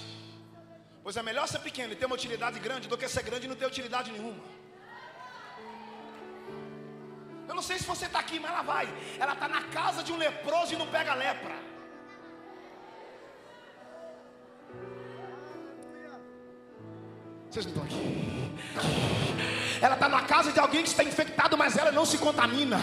[1.02, 3.48] Pois é melhor ser pequeno e ter uma utilidade grande do que ser grande e
[3.48, 4.42] não ter utilidade nenhuma.
[7.48, 8.88] Eu não sei se você está aqui, mas ela vai.
[9.18, 11.71] Ela está na casa de um leproso e não pega lepra.
[17.52, 18.50] Vocês não estão aqui.
[19.82, 22.80] Ela está na casa de alguém que está infectado, mas ela não se contamina.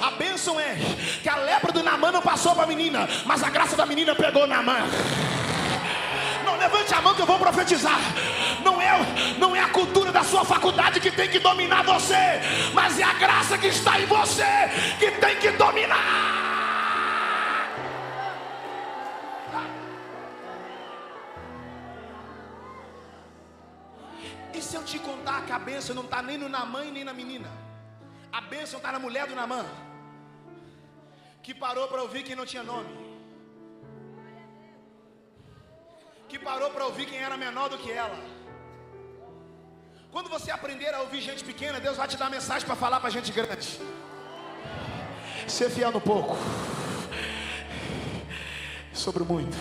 [0.00, 0.76] A bênção é
[1.20, 4.14] que a lepra do Namã não passou para a menina, mas a graça da menina
[4.14, 4.76] pegou Namã.
[6.44, 7.98] Não, levante a mão que eu vou profetizar.
[8.62, 8.92] Não é,
[9.40, 12.40] não é a cultura da sua faculdade que tem que dominar você,
[12.72, 16.45] mas é a graça que está em você que tem que dominar.
[24.56, 27.12] E se eu te contar que a bênção não está nem no Namã nem na
[27.12, 27.50] menina?
[28.32, 29.64] A bênção está na mulher do Namã,
[31.42, 32.88] que parou para ouvir quem não tinha nome,
[36.28, 38.18] que parou para ouvir quem era menor do que ela.
[40.10, 43.10] Quando você aprender a ouvir gente pequena, Deus vai te dar mensagem para falar para
[43.10, 43.78] gente grande.
[45.46, 46.34] Ser fiel no pouco,
[48.92, 49.56] sobre muito,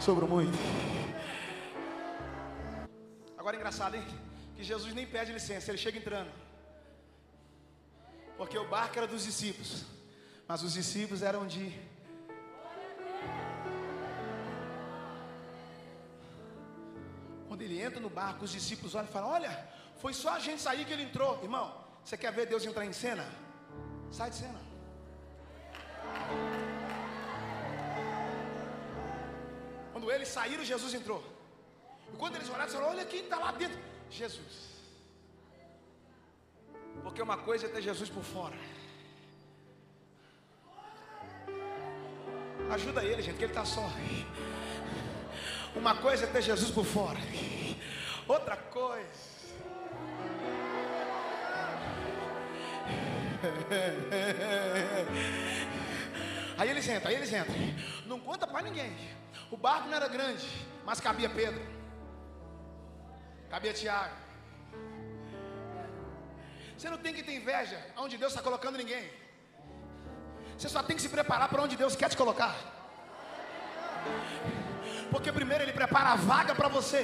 [0.00, 0.91] sobre muito.
[3.42, 4.04] Agora é engraçado, hein?
[4.54, 6.30] Que Jesus nem pede licença, ele chega entrando.
[8.36, 9.84] Porque o barco era dos discípulos,
[10.46, 11.64] mas os discípulos eram de.
[17.48, 19.52] Quando ele entra no barco, os discípulos olham e falam: Olha,
[19.96, 21.42] foi só a gente sair que ele entrou.
[21.42, 21.66] Irmão,
[22.04, 23.26] você quer ver Deus entrar em cena?
[24.12, 24.60] Sai de cena.
[29.90, 31.41] Quando eles saíram, Jesus entrou.
[32.12, 33.78] E quando eles olharam, disseram: Olha quem está lá dentro.
[34.10, 34.72] Jesus.
[37.02, 38.56] Porque uma coisa é ter Jesus por fora.
[42.70, 43.90] Ajuda ele, gente, que ele está só.
[45.74, 47.18] Uma coisa é ter Jesus por fora.
[48.28, 49.32] Outra coisa.
[56.56, 57.54] Aí eles entram, aí eles entram.
[58.06, 58.96] Não conta para ninguém.
[59.50, 60.46] O barco não era grande,
[60.84, 61.81] mas cabia Pedro.
[63.52, 64.14] Cabia Tiago.
[66.74, 69.04] Você não tem que ter inveja onde Deus está colocando ninguém.
[70.56, 72.54] Você só tem que se preparar para onde Deus quer te colocar.
[75.10, 77.02] Porque primeiro Ele prepara a vaga para você,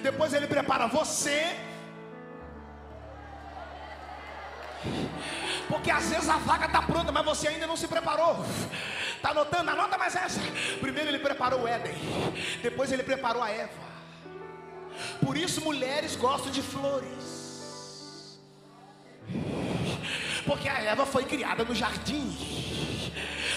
[0.00, 1.40] depois Ele prepara você.
[5.68, 8.36] Porque às vezes a vaga está pronta, mas você ainda não se preparou.
[9.16, 9.72] Está anotando?
[9.72, 10.40] Anota mais essa.
[10.80, 11.96] Primeiro Ele preparou o Éden,
[12.62, 13.87] depois Ele preparou a Eva.
[15.24, 18.38] Por isso mulheres gostam de flores.
[20.46, 22.36] Porque a Eva foi criada no jardim.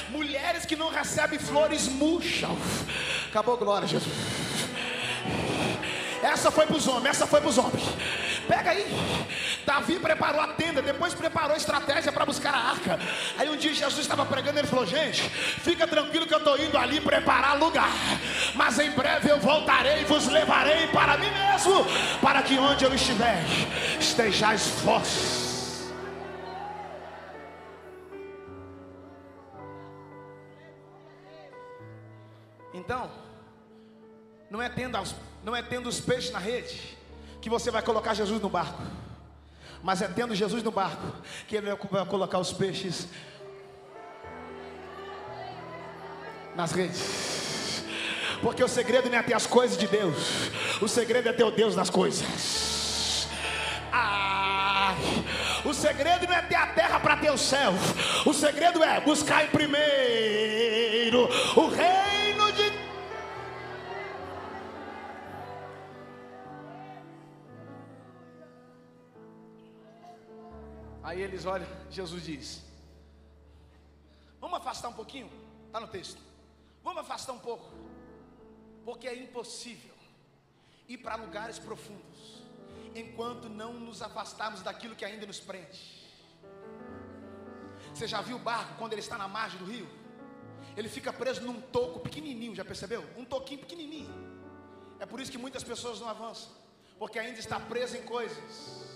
[0.10, 2.56] Mulheres que não recebem flores murcham.
[3.30, 4.51] Acabou glória, Jesus.
[6.22, 7.84] Essa foi para os homens, essa foi para os homens.
[8.48, 8.86] Pega aí.
[9.66, 13.00] Davi preparou a tenda, depois preparou a estratégia para buscar a arca.
[13.38, 16.78] Aí um dia Jesus estava pregando, ele falou: Gente, fica tranquilo que eu estou indo
[16.78, 17.92] ali preparar lugar.
[18.56, 21.86] Mas em breve eu voltarei e vos levarei para mim mesmo,
[22.22, 23.44] para que onde eu estiver,
[24.00, 25.52] estejais vós.
[32.74, 33.21] Então,
[34.52, 35.02] não é tendo,
[35.46, 36.98] não é tendo os peixes na rede
[37.42, 38.84] que você vai colocar Jesus no barco.
[39.82, 41.08] Mas é tendo Jesus no barco
[41.48, 43.08] que ele vai colocar os peixes
[46.54, 47.86] nas redes.
[48.42, 50.18] Porque o segredo não é ter as coisas de Deus,
[50.82, 53.28] o segredo é ter o Deus nas coisas.
[53.92, 54.96] Ah,
[55.64, 57.74] o segredo não é ter a terra para ter o céu,
[58.26, 62.11] o segredo é buscar em primeiro o reino
[71.12, 72.64] Aí eles olham, Jesus diz:
[74.40, 75.30] Vamos afastar um pouquinho?
[75.68, 76.22] Está no texto.
[76.82, 77.70] Vamos afastar um pouco,
[78.86, 79.94] porque é impossível
[80.88, 82.46] ir para lugares profundos
[82.96, 85.82] enquanto não nos afastarmos daquilo que ainda nos prende.
[87.94, 89.90] Você já viu o barco quando ele está na margem do rio?
[90.78, 93.04] Ele fica preso num toco pequenininho, já percebeu?
[93.18, 94.14] Um toquinho pequenininho.
[94.98, 96.52] É por isso que muitas pessoas não avançam,
[96.98, 98.91] porque ainda está preso em coisas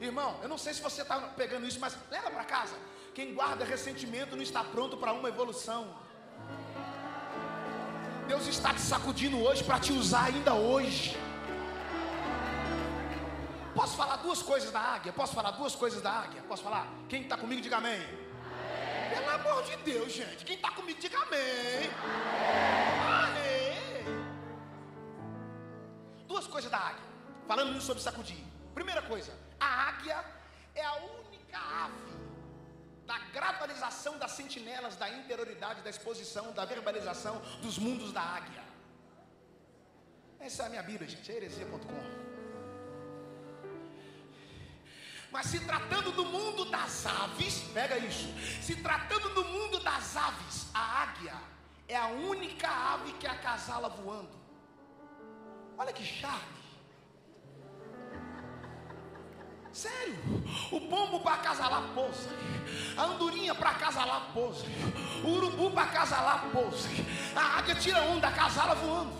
[0.00, 2.74] Irmão, eu não sei se você está pegando isso, mas leva para casa.
[3.14, 5.94] Quem guarda ressentimento não está pronto para uma evolução.
[8.26, 11.16] Deus está te sacudindo hoje para te usar ainda hoje.
[13.74, 15.12] Posso falar duas coisas da águia?
[15.12, 16.42] Posso falar duas coisas da águia?
[16.42, 16.86] Posso falar?
[17.08, 17.94] Quem está comigo, diga amém.
[17.94, 18.30] amém.
[19.10, 20.44] Pelo amor de Deus, gente.
[20.44, 21.90] Quem está comigo, diga amém.
[23.26, 24.22] amém.
[26.26, 27.04] Duas coisas da águia.
[27.46, 28.44] Falando sobre sacudir.
[28.74, 30.24] Primeira coisa, a águia
[30.74, 32.10] é a única ave
[33.06, 38.62] da gravalização das sentinelas, da interioridade, da exposição, da verbalização dos mundos da águia.
[40.38, 42.20] Essa é a minha Bíblia, gente, é heresia.com.
[45.30, 48.28] Mas se tratando do mundo das aves, pega isso.
[48.62, 51.34] Se tratando do mundo das aves, a águia
[51.86, 54.38] é a única ave que acasala voando.
[55.76, 56.59] Olha que charme.
[59.72, 60.18] Sério,
[60.72, 62.28] o pombo para acasalar pousa,
[62.96, 64.64] a andorinha para acasalar pousa,
[65.22, 66.88] o urubu para acasalar pousa,
[67.36, 69.12] a águia tira onda, acasala voando.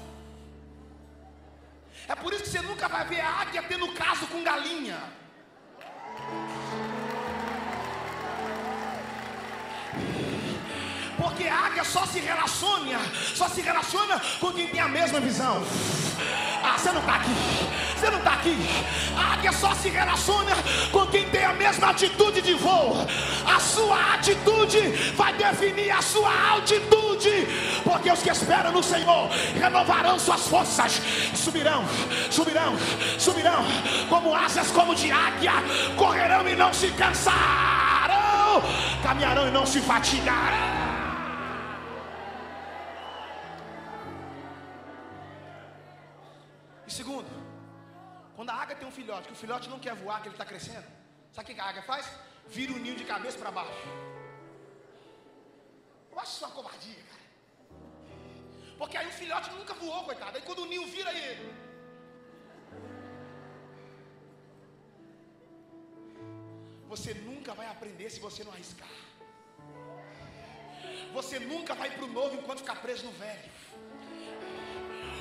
[2.09, 4.99] É por isso que você nunca vai ver a águia tendo caso com galinha.
[11.17, 12.70] Porque a águia só se relaciona,
[13.41, 15.63] só se relaciona com quem tem a mesma visão.
[16.63, 17.31] Ah, você não está aqui.
[17.97, 18.55] Você não está aqui.
[19.17, 20.53] A águia só se relaciona
[20.93, 22.99] com quem tem a mesma atitude de voo.
[23.47, 24.81] A sua atitude
[25.17, 27.49] vai definir a sua altitude.
[27.83, 31.01] Porque os que esperam no Senhor renovarão suas forças.
[31.35, 31.83] Subirão,
[32.31, 32.77] subirão,
[33.19, 33.65] subirão.
[34.11, 35.55] Como asas como de águia.
[35.97, 38.63] Correrão e não se cansarão.
[39.03, 40.90] Caminharão e não se fatigarão.
[49.01, 50.87] Filhote, que o filhote não quer voar, que ele está crescendo,
[51.33, 52.07] sabe o que a águia faz?
[52.49, 53.89] Vira o ninho de cabeça para baixo.
[56.11, 57.27] Eu acho isso uma covardia, cara.
[58.79, 60.37] Porque aí o filhote nunca voou, coitado.
[60.37, 61.47] Aí quando o ninho vira ele.
[66.89, 68.89] Você nunca vai aprender se você não arriscar.
[71.13, 73.51] Você nunca vai para o novo enquanto ficar preso no velho.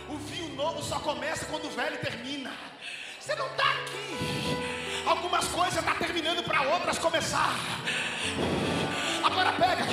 [0.10, 2.52] O vinho novo só começa quando o velho termina.
[3.20, 5.04] Você não está aqui.
[5.06, 7.54] Algumas coisas estão tá terminando para outras começar.
[9.24, 9.86] Agora pega.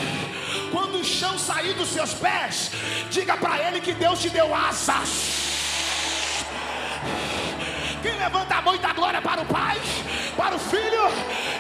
[0.71, 2.71] Quando o chão sair dos seus pés,
[3.11, 6.45] diga para ele que Deus te deu asas.
[8.01, 9.81] Quem levanta a mão e dá glória para o Pai,
[10.37, 11.09] para o Filho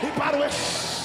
[0.03, 0.96] e para o Espírito.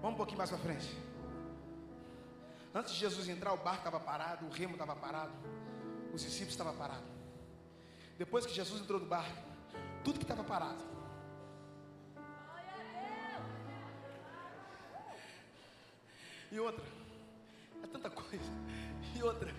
[0.00, 0.96] Vamos um pouquinho mais para frente.
[2.74, 5.32] Antes de Jesus entrar, o barco estava parado, o remo estava parado,
[6.12, 7.08] os discípulos estavam parados.
[8.16, 9.36] Depois que Jesus entrou no barco,
[10.04, 10.82] tudo que estava parado.
[16.50, 16.84] E outra,
[17.82, 18.52] é tanta coisa.
[19.16, 19.52] E outra,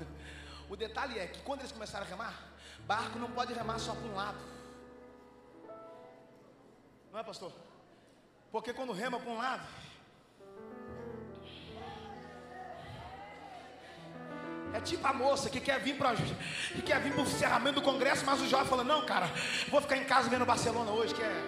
[0.70, 2.34] o detalhe é que quando eles começaram a remar,
[2.86, 4.40] barco não pode remar só para um lado.
[7.12, 7.52] Não é, pastor?
[8.52, 9.68] Porque quando rema para um lado,
[14.80, 17.82] É tipo a moça que quer vir para que quer vir para o encerramento do
[17.82, 19.30] congresso, mas o jovem fala: "Não, cara,
[19.69, 21.43] vou ficar em casa vendo Barcelona hoje, que é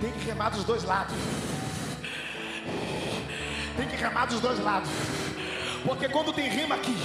[0.00, 1.16] Tem que remar dos dois lados.
[3.76, 4.88] Tem que remar dos dois lados.
[5.84, 6.96] Porque quando tem rema aqui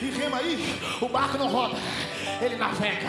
[0.00, 1.74] e rema aí, o barco não roda.
[2.40, 3.08] ele navega.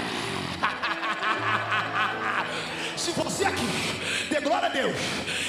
[2.97, 3.67] Se você aqui
[4.27, 4.95] dê glória a Deus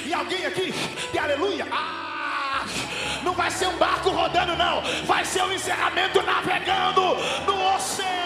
[0.05, 0.71] e alguém aqui
[1.11, 2.02] dê aleluia, ah,
[3.23, 7.01] não vai ser um barco rodando, não, vai ser um encerramento navegando
[7.47, 8.23] no oceano.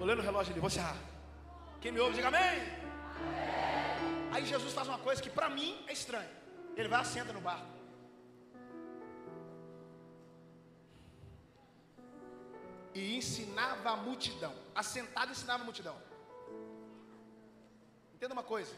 [0.00, 0.96] Olhando o relógio ali, você, ah,
[1.80, 2.56] quem me ouve, diga amém.
[4.32, 6.30] Aí Jesus faz uma coisa que para mim é estranha.
[6.76, 7.74] Ele vai assenta no barco.
[12.92, 14.52] E ensinava a multidão.
[14.74, 15.96] Assentado ensinava a multidão.
[18.14, 18.74] Entenda uma coisa.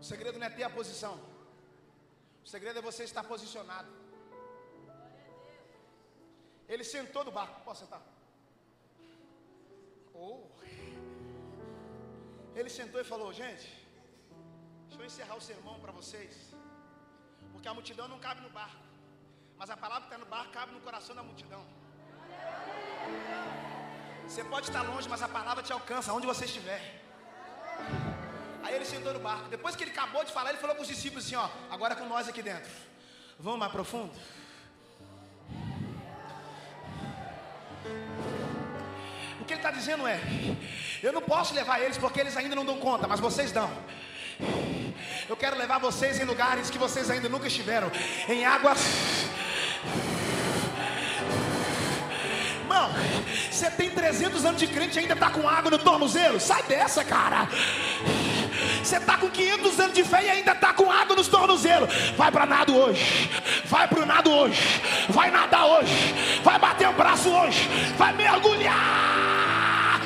[0.00, 1.14] O segredo não é ter a posição.
[2.44, 3.90] O segredo é você estar posicionado.
[6.68, 7.60] Ele sentou no barco.
[7.68, 8.02] Posso sentar?
[10.14, 10.40] Oh.
[12.54, 13.66] Ele sentou e falou: Gente,
[14.86, 16.34] deixa eu encerrar o sermão para vocês.
[17.52, 18.84] Porque a multidão não cabe no barco.
[19.56, 21.64] Mas a palavra que está no barco cabe no coração da multidão.
[24.26, 26.82] Você pode estar longe, mas a palavra te alcança onde você estiver.
[28.68, 29.48] Aí ele sentou no barco.
[29.48, 32.04] Depois que ele acabou de falar, ele falou com os discípulos assim: Ó, agora com
[32.04, 32.70] nós aqui dentro.
[33.38, 34.12] Vamos mais profundo?
[39.40, 40.20] O que ele está dizendo é:
[41.02, 43.70] Eu não posso levar eles porque eles ainda não dão conta, mas vocês dão.
[45.26, 47.90] Eu quero levar vocês em lugares que vocês ainda nunca estiveram
[48.28, 48.80] em águas.
[52.60, 52.90] Irmão,
[53.50, 56.38] você tem 300 anos de crente e ainda está com água no tornozelo?
[56.38, 57.48] Sai dessa, cara.
[58.88, 61.92] Você está com 500 anos de fé e ainda está com água nos tornozelos.
[62.16, 63.28] Vai para nado hoje.
[63.66, 64.62] Vai para o nado hoje.
[65.10, 66.14] Vai nadar hoje.
[66.42, 67.68] Vai bater o braço hoje.
[67.98, 70.00] Vai mergulhar.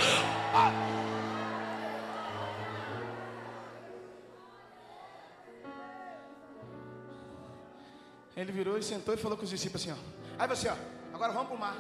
[8.37, 10.43] Ele virou e sentou e falou com os discípulos assim: ó.
[10.43, 10.74] Aí você, ó,
[11.14, 11.76] agora vamos para o mar.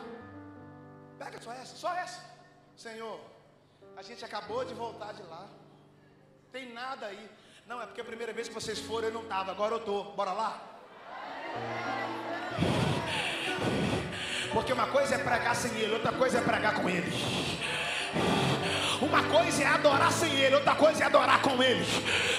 [1.18, 2.20] Pega só essa, só essa.
[2.76, 3.18] Senhor,
[3.96, 5.48] a gente acabou de voltar de lá.
[6.52, 7.30] Tem nada aí.
[7.66, 10.12] Não, é porque a primeira vez que vocês foram eu não estava, agora eu estou.
[10.12, 10.60] Bora lá?
[14.52, 17.10] Porque uma coisa é pregar sem ele, outra coisa é pregar com ele.
[19.00, 21.86] Uma coisa é adorar sem ele, outra coisa é adorar com ele.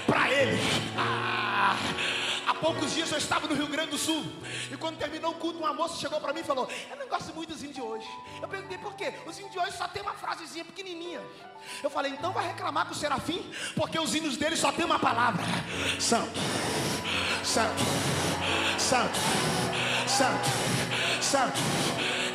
[0.06, 0.60] Para ele.
[0.96, 1.76] Ah.
[2.54, 4.24] Há poucos dias eu estava no Rio Grande do Sul.
[4.72, 7.34] E quando terminou o culto, uma moça chegou para mim e falou: Eu não gosto
[7.34, 8.08] muito dos índios de hoje.
[8.42, 9.12] Eu perguntei por quê?
[9.26, 11.20] Os índios hoje só tem uma frasezinha pequenininha.
[11.82, 13.44] Eu falei: Então vai reclamar com o serafim?
[13.76, 15.44] Porque os hinos dele só tem uma palavra:
[16.00, 16.40] Santo,
[17.44, 17.84] Santo,
[18.78, 19.20] Santo,
[20.08, 20.50] Santo,
[21.22, 21.60] Santo.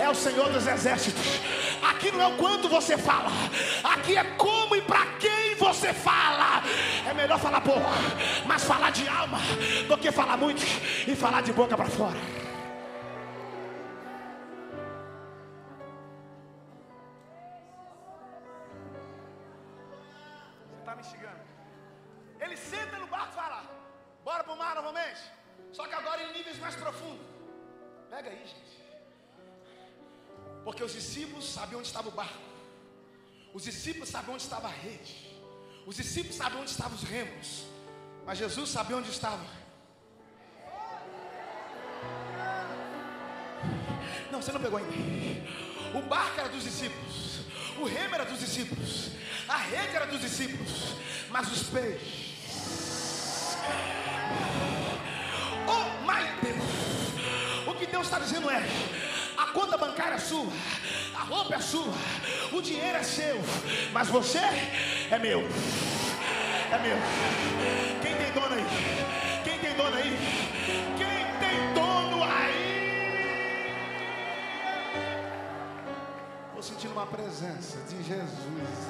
[0.01, 1.23] É o Senhor dos exércitos.
[1.83, 3.31] Aqui não é o quanto você fala,
[3.85, 6.62] aqui é como e para quem você fala.
[7.09, 7.89] É melhor falar pouco,
[8.47, 9.39] mas falar de alma
[9.87, 10.62] do que falar muito
[11.07, 12.18] e falar de boca para fora.
[20.68, 21.41] Você está me instigando?
[22.41, 23.62] Ele senta no barco e fala:
[24.24, 25.20] Bora para o mar novamente.
[25.72, 27.26] Só que agora em níveis mais profundos.
[28.11, 28.68] Pega aí, gente.
[30.69, 32.37] Porque os discípulos sabiam onde estava o barco.
[33.55, 35.14] Os discípulos sabiam onde estava a rede.
[35.87, 37.64] Os discípulos sabiam onde estavam os remos.
[38.27, 39.47] Mas Jesus sabia onde estava.
[44.31, 45.99] Não, você não pegou ainda.
[45.99, 47.41] O barco era dos discípulos.
[47.81, 49.12] O remo era dos discípulos.
[49.49, 50.71] A rede era dos discípulos.
[51.31, 53.57] Mas os peixes.
[55.66, 57.66] Oh, my Deus.
[57.66, 59.07] O que Deus está dizendo é
[59.59, 60.46] conta bancária é sua,
[61.16, 61.92] a roupa é sua,
[62.52, 63.40] o dinheiro é seu,
[63.92, 65.40] mas você é meu.
[66.70, 66.96] É meu.
[68.00, 68.64] Quem tem dono aí?
[69.42, 70.16] Quem tem dono aí?
[70.96, 73.18] Quem tem dono aí?
[76.50, 78.88] Estou sentindo uma presença de Jesus.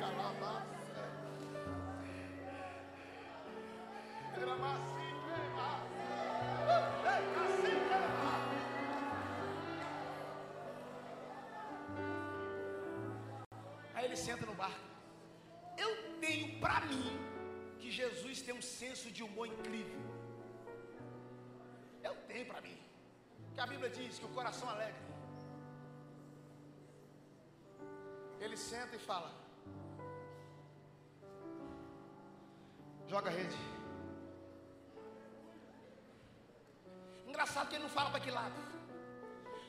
[0.00, 0.64] Calamaça.
[4.34, 4.97] Aí
[18.58, 20.00] um senso de humor incrível.
[22.08, 22.76] Eu tenho para mim.
[23.54, 25.04] Que a Bíblia diz que o coração alegre.
[28.44, 29.30] Ele senta e fala:
[33.12, 33.60] Joga a rede.
[37.26, 38.60] Engraçado que ele não fala para que lado.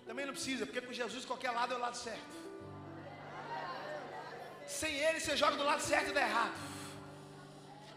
[0.10, 2.38] Também não precisa, porque com Jesus qualquer lado é o lado certo.
[4.80, 6.79] Sem ele você joga do lado certo e dá errado.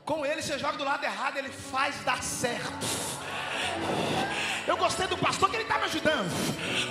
[0.05, 2.87] Com ele você joga do lado errado, ele faz dar certo.
[4.67, 6.31] Eu gostei do pastor que ele está me ajudando.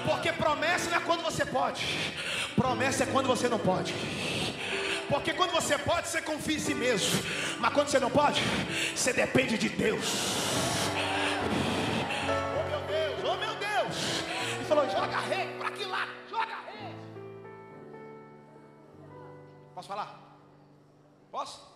[0.05, 1.85] Porque promessa não é quando você pode.
[2.55, 3.93] Promessa é quando você não pode.
[5.09, 7.21] Porque quando você pode, você confia em si mesmo.
[7.59, 8.41] Mas quando você não pode,
[8.95, 10.05] você depende de Deus.
[12.57, 14.23] Oh meu Deus, oh meu Deus.
[14.55, 16.11] Ele falou: joga rei, para que lado?
[16.29, 16.95] Joga rei.
[19.75, 20.17] Posso falar?
[21.29, 21.70] Posso?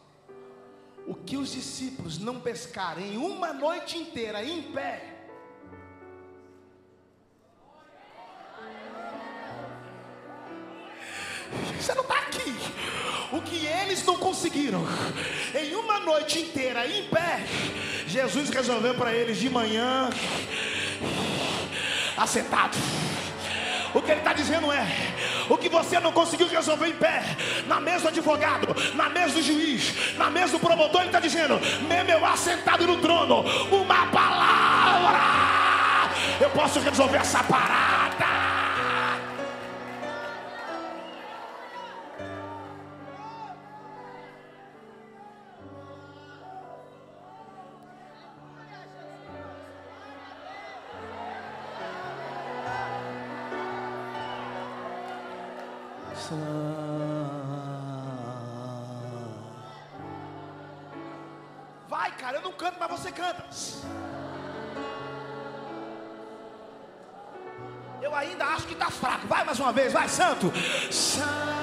[1.07, 5.15] O que os discípulos não pescarem uma noite inteira em pé,
[11.79, 12.55] Você não está aqui.
[13.31, 14.83] O que eles não conseguiram
[15.53, 17.45] em uma noite inteira em pé,
[18.07, 20.09] Jesus resolveu para eles de manhã,
[22.17, 22.75] assentado.
[23.95, 24.85] O que ele está dizendo é:
[25.49, 27.23] o que você não conseguiu resolver em pé,
[27.65, 31.57] na mesa do advogado, na mesa do juiz, na mesa do promotor, ele está dizendo:
[31.87, 35.17] mesmo eu assentado no trono, uma palavra,
[36.41, 38.44] eu posso resolver essa parada.
[61.87, 63.45] Vai, cara, eu não canto, mas você canta.
[68.01, 69.27] Eu ainda acho que está fraco.
[69.27, 70.51] Vai mais uma vez, vai, santo.
[70.51, 71.54] Quem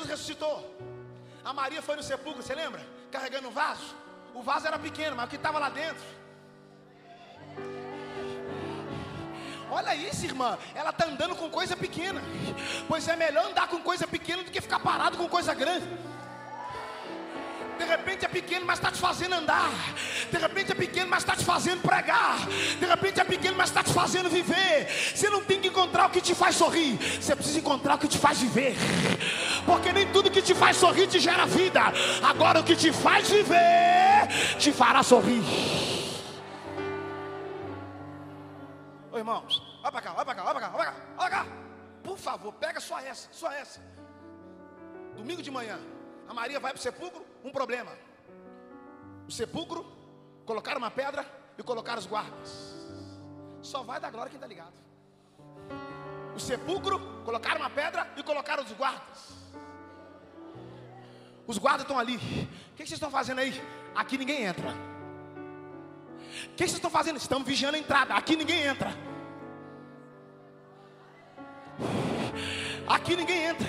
[0.00, 0.78] Jesus ressuscitou,
[1.44, 2.80] a Maria foi no sepulcro, você lembra?
[3.10, 3.94] Carregando um vaso.
[4.34, 6.20] O vaso era pequeno, mas o que estava lá dentro
[9.70, 10.58] Olha isso, irmã.
[10.74, 12.20] Ela está andando com coisa pequena.
[12.88, 15.86] Pois é melhor andar com coisa pequena do que ficar parado com coisa grande.
[17.90, 19.70] Repente é pequeno, mas está te fazendo andar.
[20.30, 22.46] De repente é pequeno, mas está te fazendo pregar.
[22.78, 24.88] De repente é pequeno, mas está te fazendo viver.
[25.14, 26.96] Você não tem que encontrar o que te faz sorrir.
[27.20, 28.76] Você precisa encontrar o que te faz viver.
[29.66, 31.82] Porque nem tudo que te faz sorrir te gera vida.
[32.22, 34.28] Agora o que te faz viver
[34.58, 35.42] te fará sorrir.
[39.12, 41.46] Ô irmãos, olha para cá, olha para cá, olha para cá, olha cá, olha cá.
[42.04, 43.80] Por favor, pega só essa, só essa.
[45.16, 45.78] Domingo de manhã,
[46.28, 47.92] a Maria vai para o sepulcro, um problema.
[49.26, 49.86] O sepulcro,
[50.44, 51.24] colocaram uma pedra
[51.56, 52.74] e colocaram os guardas.
[53.62, 54.74] Só vai dar glória quem está ligado.
[56.34, 59.40] O sepulcro, colocaram uma pedra e colocaram os guardas.
[61.46, 62.16] Os guardas estão ali.
[62.16, 63.60] O que vocês estão fazendo aí?
[63.94, 64.70] Aqui ninguém entra.
[64.70, 67.16] O que vocês estão fazendo?
[67.16, 68.14] Estamos vigiando a entrada.
[68.14, 68.94] Aqui ninguém entra.
[72.86, 73.66] Aqui ninguém entra.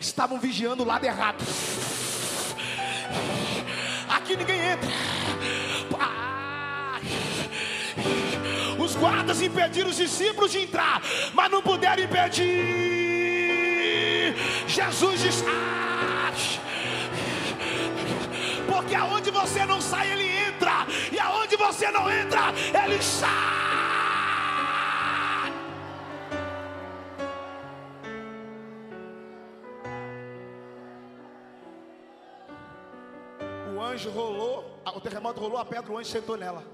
[0.00, 1.44] Estavam vigiando o lado errado.
[4.08, 4.90] Aqui ninguém entra.
[8.78, 11.02] Os guardas impediram os discípulos de entrar,
[11.32, 12.50] mas não puderam impedir.
[14.66, 16.32] Jesus disse: ah!
[18.66, 22.52] Porque aonde você não sai, ele entra, e aonde você não entra,
[22.84, 23.69] ele sai.
[33.90, 36.64] Anjo rolou, o terremoto rolou a pedra, o anjo sentou nela.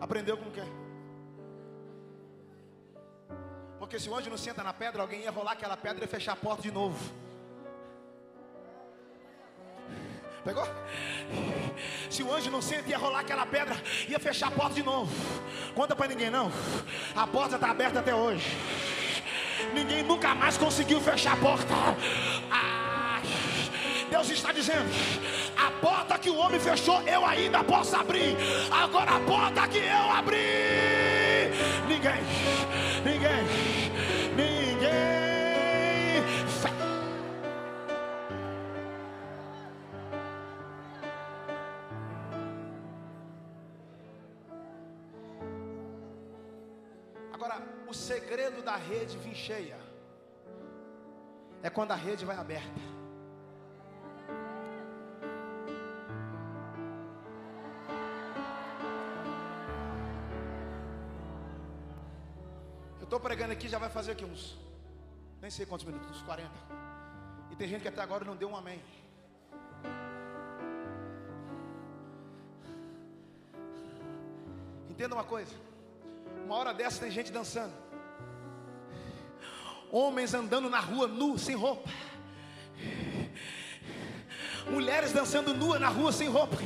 [0.00, 0.62] Aprendeu com quê?
[3.78, 6.32] Porque se o anjo não senta na pedra, alguém ia rolar aquela pedra e fechar
[6.32, 6.98] a porta de novo.
[10.44, 10.66] Pegou?
[12.10, 13.76] Se o anjo não senta, ia rolar aquela pedra,
[14.08, 15.12] ia fechar a porta de novo.
[15.74, 16.50] Conta para ninguém não.
[17.14, 18.46] A porta está aberta até hoje.
[19.72, 21.74] Ninguém nunca mais conseguiu fechar a porta.
[22.50, 22.81] Ah,
[24.12, 24.90] Deus está dizendo:
[25.66, 28.36] a porta que o homem fechou, eu ainda posso abrir.
[28.70, 31.48] Agora a porta que eu abri,
[31.88, 32.20] ninguém,
[33.08, 33.42] ninguém,
[34.36, 36.22] ninguém.
[36.60, 36.82] fe-
[47.32, 47.56] Agora,
[47.88, 49.78] o segredo da rede vir cheia
[51.62, 52.80] é quando a rede vai aberta.
[63.52, 64.56] Pregando aqui, já vai fazer aqui uns,
[65.40, 66.50] nem sei quantos minutos, uns 40.
[67.50, 68.80] E tem gente que até agora não deu um amém.
[74.88, 75.54] Entenda uma coisa.
[76.44, 77.72] Uma hora dessa tem gente dançando.
[79.90, 81.88] Homens andando na rua nu, sem roupa.
[84.70, 86.56] Mulheres dançando nua na rua sem roupa.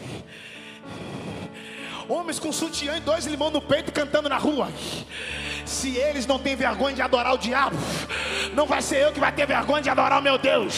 [2.09, 4.69] Homens com sutiã e dois limão no peito cantando na rua.
[5.77, 7.77] Se eles não têm vergonha de adorar o diabo,
[8.55, 10.75] não vai ser eu que vai ter vergonha de adorar o meu Deus.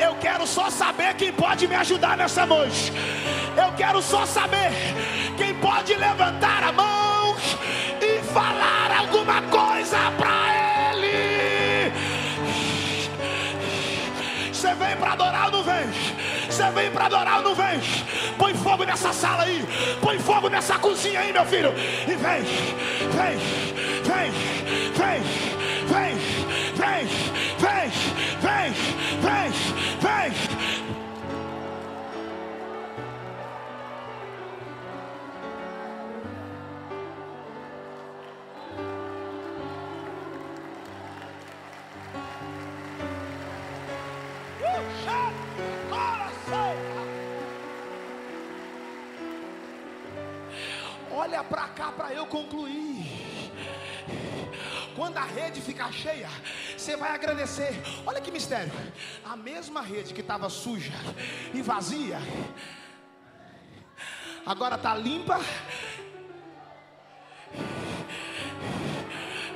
[0.00, 2.92] Eu quero só saber quem pode me ajudar nessa noite.
[3.56, 4.72] Eu quero só saber
[5.36, 6.57] quem pode levantar
[16.58, 17.80] Você vem para adorar ou não vem?
[18.36, 19.64] Põe fogo nessa sala aí.
[20.00, 21.72] Põe fogo nessa cozinha aí, meu filho.
[22.02, 22.42] E vem,
[23.14, 23.38] vem,
[24.02, 24.32] vem,
[24.92, 25.22] vem,
[25.86, 26.16] vem, vem,
[26.74, 27.06] vem,
[27.60, 27.90] vem,
[28.42, 28.72] vem,
[29.22, 29.77] vem.
[52.28, 53.04] Concluir.
[54.94, 56.28] Quando a rede ficar cheia,
[56.76, 57.72] você vai agradecer.
[58.04, 58.72] Olha que mistério.
[59.24, 60.92] A mesma rede que estava suja
[61.54, 62.18] e vazia,
[64.44, 65.40] agora está limpa.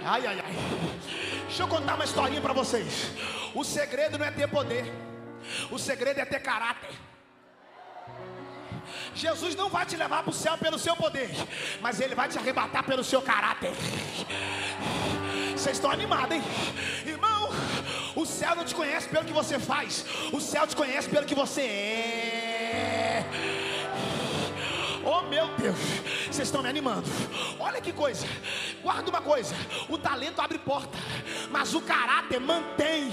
[0.05, 0.53] Ai, ai, ai.
[1.47, 3.11] Deixa eu contar uma historinha para vocês.
[3.55, 4.93] O segredo não é ter poder.
[5.71, 7.12] O segredo é ter caráter.
[9.15, 11.31] Jesus não vai te levar para o céu pelo seu poder,
[11.81, 13.73] mas Ele vai te arrebatar pelo seu caráter.
[15.51, 16.43] Vocês estão animados, hein?
[17.07, 17.51] Irmão,
[18.17, 21.35] o céu não te conhece pelo que você faz, o céu te conhece pelo que
[21.35, 23.25] você é.
[25.05, 25.77] Oh meu Deus,
[26.31, 27.09] vocês estão me animando.
[27.59, 28.27] Olha que coisa,
[28.83, 29.55] guarda uma coisa:
[29.89, 30.97] o talento abre porta,
[31.51, 33.13] mas o caráter mantém.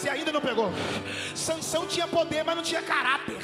[0.00, 0.72] Você ainda não pegou?
[1.34, 3.36] Sansão tinha poder, mas não tinha caráter.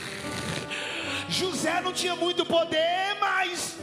[1.28, 3.76] José não tinha muito poder, mas.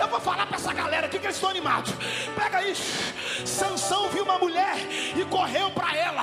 [0.00, 1.92] Eu vou falar para essa galera aqui que eles estão animados.
[2.34, 3.12] Pega isso.
[3.44, 4.74] Sansão viu uma mulher
[5.14, 6.22] e correu para ela.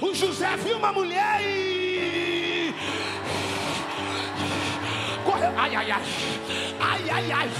[0.00, 2.72] O José viu uma mulher e.
[5.24, 5.52] Correu.
[5.56, 6.02] Ai, ai, ai.
[6.78, 7.50] Ai, ai, ai.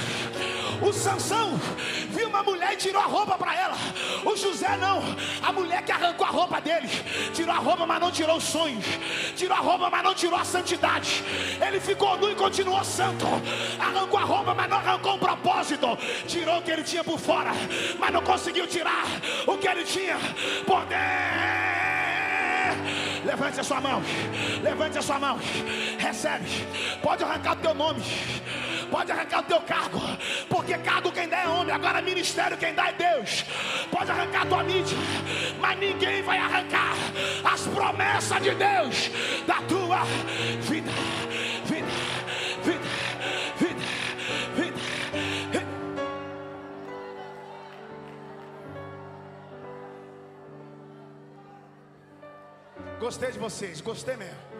[0.84, 1.58] O Sansão
[2.10, 3.76] viu uma mulher e tirou a roupa para ela.
[4.22, 5.02] O José não.
[5.42, 6.88] A mulher que arrancou a roupa dele.
[7.32, 8.84] Tirou a roupa, mas não tirou os sonhos.
[9.34, 11.24] Tirou a roupa, mas não tirou a santidade.
[11.66, 13.24] Ele ficou nu e continuou santo.
[13.80, 15.96] Arrancou a roupa, mas não arrancou o propósito.
[16.26, 17.52] Tirou o que ele tinha por fora,
[17.98, 19.04] mas não conseguiu tirar
[19.46, 20.18] o que ele tinha.
[20.66, 21.64] Poder.
[23.24, 24.02] Levante a sua mão.
[24.62, 25.40] Levante a sua mão.
[25.98, 26.66] Recebe.
[27.02, 28.02] Pode arrancar o teu nome.
[28.94, 29.98] Pode arrancar o teu cargo.
[30.48, 31.74] Porque cargo quem dá é homem.
[31.74, 33.44] Agora ministério quem dá é Deus.
[33.90, 34.96] Pode arrancar a tua mídia.
[35.60, 36.94] Mas ninguém vai arrancar
[37.42, 39.10] as promessas de Deus
[39.48, 40.04] da tua
[40.60, 40.92] vida.
[41.64, 41.88] Vida.
[42.62, 42.78] Vida.
[43.58, 43.80] Vida.
[44.54, 44.76] Vida.
[45.50, 45.66] vida.
[53.00, 54.53] Gostei de vocês, gostei mesmo.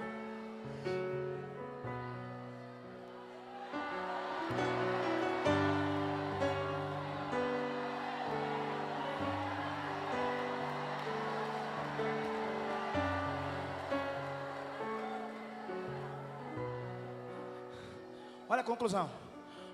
[18.55, 19.11] Olha a conclusão.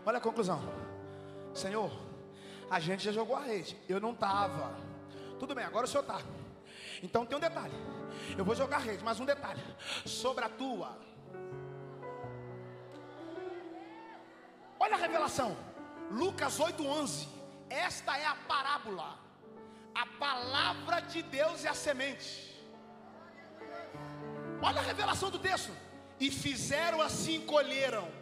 [0.06, 0.58] Olha a conclusão.
[1.52, 1.92] Senhor,
[2.70, 3.76] a gente já jogou a rede.
[3.86, 4.74] Eu não estava.
[5.38, 6.22] Tudo bem, agora o senhor está.
[7.02, 7.74] Então tem um detalhe.
[8.38, 9.62] Eu vou jogar a rede, mas um detalhe.
[10.06, 10.96] Sobre a tua.
[14.78, 15.54] Olha a revelação.
[16.10, 17.28] Lucas 8:11.
[17.68, 19.18] Esta é a parábola.
[19.94, 22.58] A palavra de Deus é a semente.
[24.62, 25.70] Olha a revelação do texto.
[26.18, 28.19] E fizeram assim, colheram.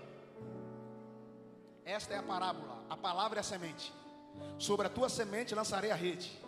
[1.88, 2.84] Esta é a parábola.
[2.90, 3.94] A palavra é a semente.
[4.58, 6.38] Sobre a tua semente lançarei a rede.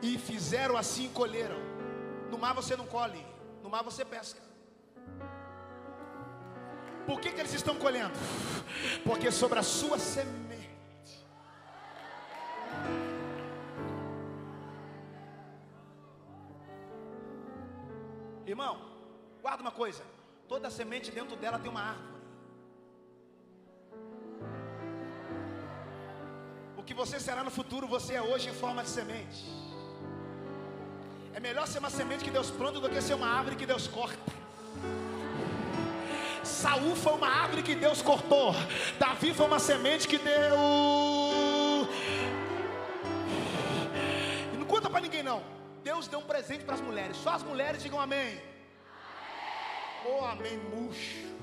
[0.00, 1.58] E fizeram assim, colheram.
[2.30, 3.26] No mar você não colhe,
[3.60, 4.40] no mar você pesca.
[7.08, 8.16] Por que, que eles estão colhendo?
[9.04, 11.26] Porque sobre a sua semente.
[18.46, 18.80] Irmão,
[19.42, 20.04] guarda uma coisa:
[20.46, 22.17] toda semente dentro dela tem uma árvore.
[26.88, 29.40] Que você será no futuro, você é hoje em forma de semente.
[31.34, 33.86] É melhor ser uma semente que Deus planta do que ser uma árvore que Deus
[33.86, 34.32] corta.
[36.42, 38.54] Saul foi uma árvore que Deus cortou.
[38.98, 41.88] Davi foi uma semente que Deus.
[44.54, 45.42] E não conta para ninguém não.
[45.84, 47.18] Deus deu um presente para as mulheres.
[47.18, 48.40] Só as mulheres digam amém.
[50.06, 51.36] Oh, amém, murcho.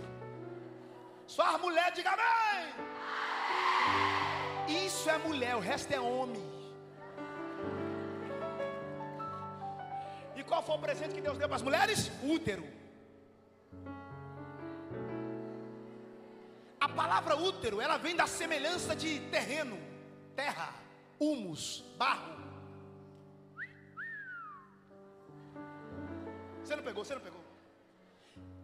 [1.27, 2.95] Só as mulheres digam amém.
[4.67, 6.43] Isso é mulher, o resto é homem.
[10.35, 12.11] E qual foi o presente que Deus deu para as mulheres?
[12.23, 12.67] Útero.
[16.79, 19.77] A palavra útero, ela vem da semelhança de terreno,
[20.35, 20.73] terra,
[21.19, 22.35] humus, barro.
[26.63, 27.43] Você não pegou, você não pegou.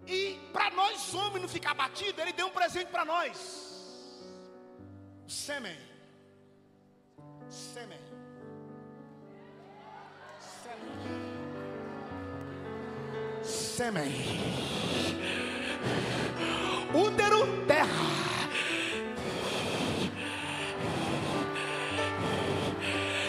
[0.07, 3.71] E para nós homens não ficar batido, ele deu um presente para nós.
[5.27, 5.90] Sêmen.
[7.51, 7.99] Sêmen.
[10.39, 11.01] Sêmen.
[13.43, 14.11] Sêmen.
[16.93, 17.87] Útero, terra.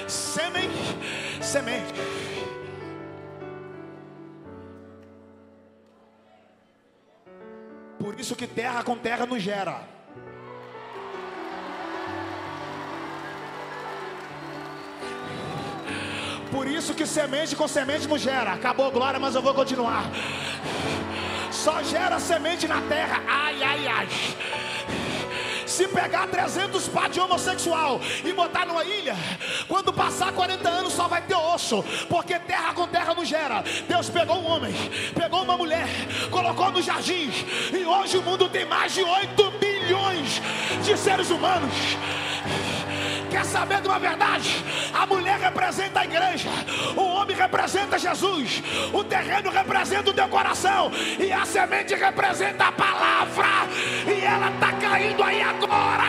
[0.07, 0.71] Sêmen,
[1.43, 1.93] semente.
[7.99, 10.02] Por isso que terra com terra não gera.
[16.63, 18.53] Por isso que semente com semente não gera.
[18.53, 20.09] Acabou glória, mas eu vou continuar.
[21.51, 23.21] Só gera semente na terra.
[23.27, 24.09] Ai, ai, ai.
[25.67, 29.17] Se pegar 300 pá de homossexual e botar numa ilha,
[29.67, 33.65] quando passar 40 anos só vai ter osso, porque terra com terra não gera.
[33.89, 34.73] Deus pegou um homem,
[35.17, 35.89] pegou uma mulher,
[36.31, 37.29] colocou no jardim,
[37.73, 40.41] e hoje o mundo tem mais de 8 bilhões
[40.85, 41.75] de seres humanos.
[43.33, 44.63] Quer saber de uma verdade?
[44.93, 46.51] A mulher representa a igreja,
[46.95, 48.63] o homem representa Jesus,
[48.93, 53.47] o terreno representa o teu coração, e a semente representa a palavra,
[54.07, 56.05] e ela está caindo aí agora.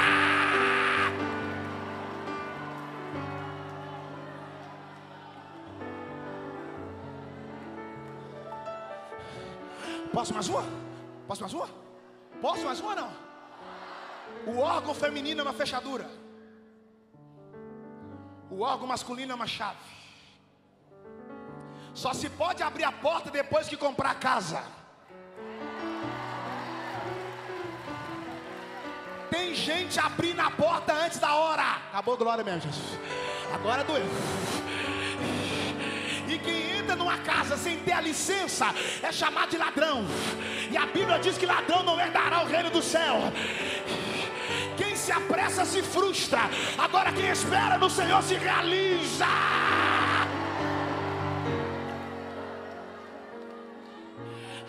[10.11, 10.65] Posso mais uma?
[11.25, 11.69] Posso mais uma?
[12.41, 13.09] Posso mais uma não?
[14.45, 16.22] O órgão feminino é uma fechadura.
[18.55, 19.87] O órgão masculino é uma chave.
[22.01, 24.61] Só se pode abrir a porta depois que comprar a casa.
[29.31, 31.63] Tem gente abrindo a porta antes da hora.
[31.89, 32.99] Acabou glória mesmo, Jesus.
[33.51, 34.05] Agora doeu.
[36.27, 38.67] E quem entra numa casa sem ter a licença
[39.01, 40.05] é chamado de ladrão.
[40.71, 43.15] E a Bíblia diz que ladrão não herdará o reino do céu.
[44.77, 46.41] Quem se apressa se frustra.
[46.77, 49.25] Agora quem espera no Senhor se realiza.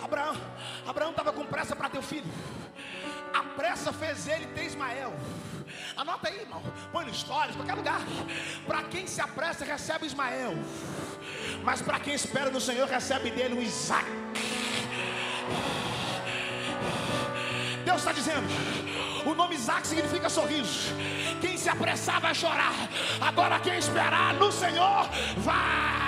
[0.02, 0.36] Abraão,
[0.86, 2.30] Abraão estava com pressa para ter o filho.
[3.32, 5.12] A pressa fez ele ter Ismael.
[5.96, 6.62] Anota aí, irmão.
[6.92, 8.00] Põe no stories, qualquer lugar.
[8.66, 10.54] Para quem se apressa, recebe Ismael.
[11.62, 14.06] Mas para quem espera no Senhor, recebe dele um Isaac.
[18.04, 18.46] Está dizendo:
[19.24, 20.92] o nome Isaac significa sorriso.
[21.40, 22.74] Quem se apressar vai chorar.
[23.18, 26.04] Agora quem esperar no Senhor vai.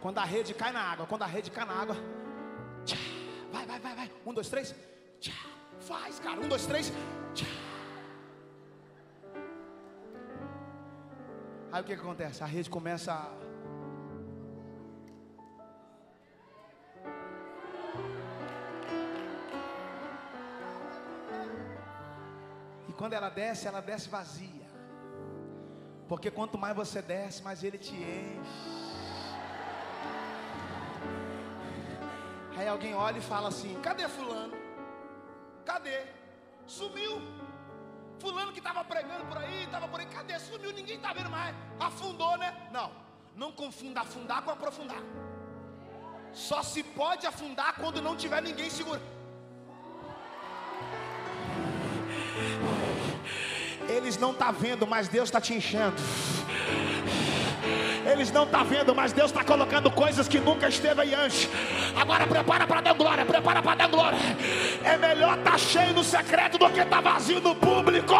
[0.00, 1.96] Quando a rede cai na água, quando a rede cai na água,
[2.84, 2.96] tchá,
[3.50, 4.12] vai, vai, vai, vai.
[4.24, 4.72] Um, dois, três,
[5.18, 5.32] tchá,
[5.80, 6.38] faz, cara.
[6.38, 6.92] Um, dois, três.
[11.70, 12.42] Aí o que, acontece?
[12.42, 13.30] A rede começa a.
[22.88, 24.66] E quando ela desce, ela desce vazia.
[26.08, 28.88] Porque quanto mais você desce, mais ele te enche.
[32.56, 34.56] Aí alguém olha e fala assim: cadê Fulano?
[35.66, 36.02] Cadê?
[36.66, 37.20] Sumiu.
[38.18, 40.38] Fulano que estava pregando por aí, estava por aí, cadê?
[40.38, 41.54] Sumiu, ninguém está vendo mais.
[41.78, 42.54] Afundou, né?
[42.72, 42.90] Não,
[43.36, 45.02] não confunda afundar com aprofundar.
[46.32, 49.18] Só se pode afundar quando não tiver ninguém segurando.
[53.88, 55.96] Eles não estão tá vendo, mas Deus está te enchendo.
[58.10, 61.48] Eles não estão tá vendo, mas Deus está colocando coisas que nunca esteve aí antes.
[61.94, 64.18] Agora prepara para dar glória, prepara para dar glória.
[64.82, 68.14] É melhor estar tá cheio no secreto do que estar tá vazio no público.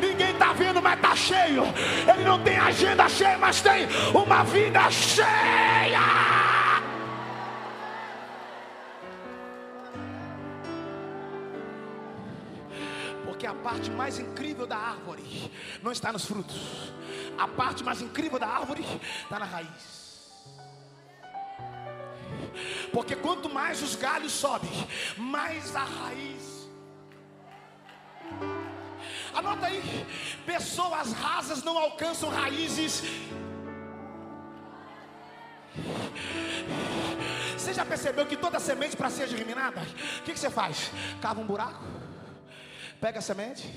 [0.00, 1.64] Ninguém está vendo, mas está cheio.
[2.14, 6.45] Ele não tem agenda cheia, mas tem uma vida cheia.
[13.66, 15.50] Parte mais incrível da árvore
[15.82, 16.92] não está nos frutos,
[17.36, 18.84] a parte mais incrível da árvore
[19.24, 19.96] está na raiz.
[22.92, 24.70] Porque quanto mais os galhos sobem,
[25.16, 26.70] mais a raiz.
[29.34, 30.06] Anota aí:
[30.46, 33.02] pessoas rasas não alcançam raízes.
[37.58, 40.92] Você já percebeu que toda semente para ser germinada, o que, que você faz?
[41.20, 42.05] Cava um buraco
[43.00, 43.68] Pega a semente.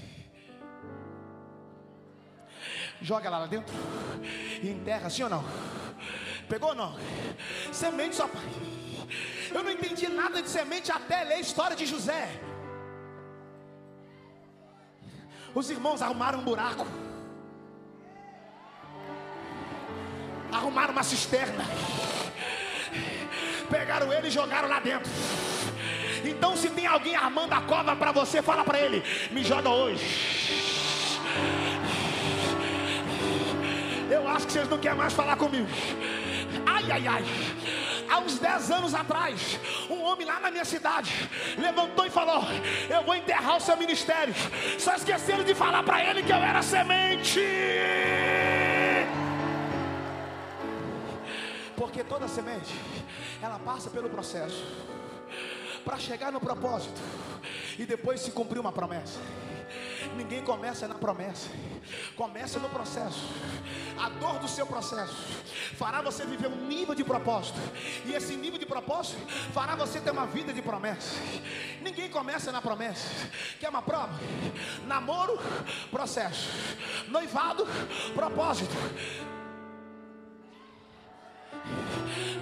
[3.02, 3.74] Joga ela lá dentro.
[4.62, 5.44] E enterra, sim ou não?
[6.48, 6.98] Pegou ou não?
[7.72, 8.30] Semente só.
[9.52, 12.30] Eu não entendi nada de semente até ler a história de José.
[15.54, 16.86] Os irmãos arrumaram um buraco.
[20.52, 21.64] Arrumaram uma cisterna.
[23.70, 25.12] Pegaram ele e jogaram lá dentro.
[26.24, 30.70] Então, se tem alguém armando a cova para você, fala para ele: me joga hoje.
[34.10, 35.68] Eu acho que vocês não querem mais falar comigo.
[36.66, 37.26] Ai, ai, ai.
[38.10, 41.14] Há uns 10 anos atrás, um homem lá na minha cidade
[41.58, 42.44] levantou e falou:
[42.90, 44.34] Eu vou enterrar o seu ministério.
[44.80, 47.40] Só esqueceram de falar para ele que eu era semente.
[51.76, 52.74] Porque toda semente,
[53.42, 54.66] ela passa pelo processo
[55.90, 57.02] para chegar no propósito
[57.80, 59.20] e depois se cumprir uma promessa.
[60.16, 61.50] Ninguém começa na promessa,
[62.16, 63.28] começa no processo.
[63.98, 65.16] A dor do seu processo
[65.78, 67.60] fará você viver um nível de propósito,
[68.06, 69.18] e esse nível de propósito
[69.52, 71.20] fará você ter uma vida de promessa.
[71.82, 73.08] Ninguém começa na promessa,
[73.60, 74.14] que é uma prova.
[74.86, 75.40] Namoro,
[75.90, 76.52] processo.
[77.08, 77.66] Noivado,
[78.14, 78.76] propósito.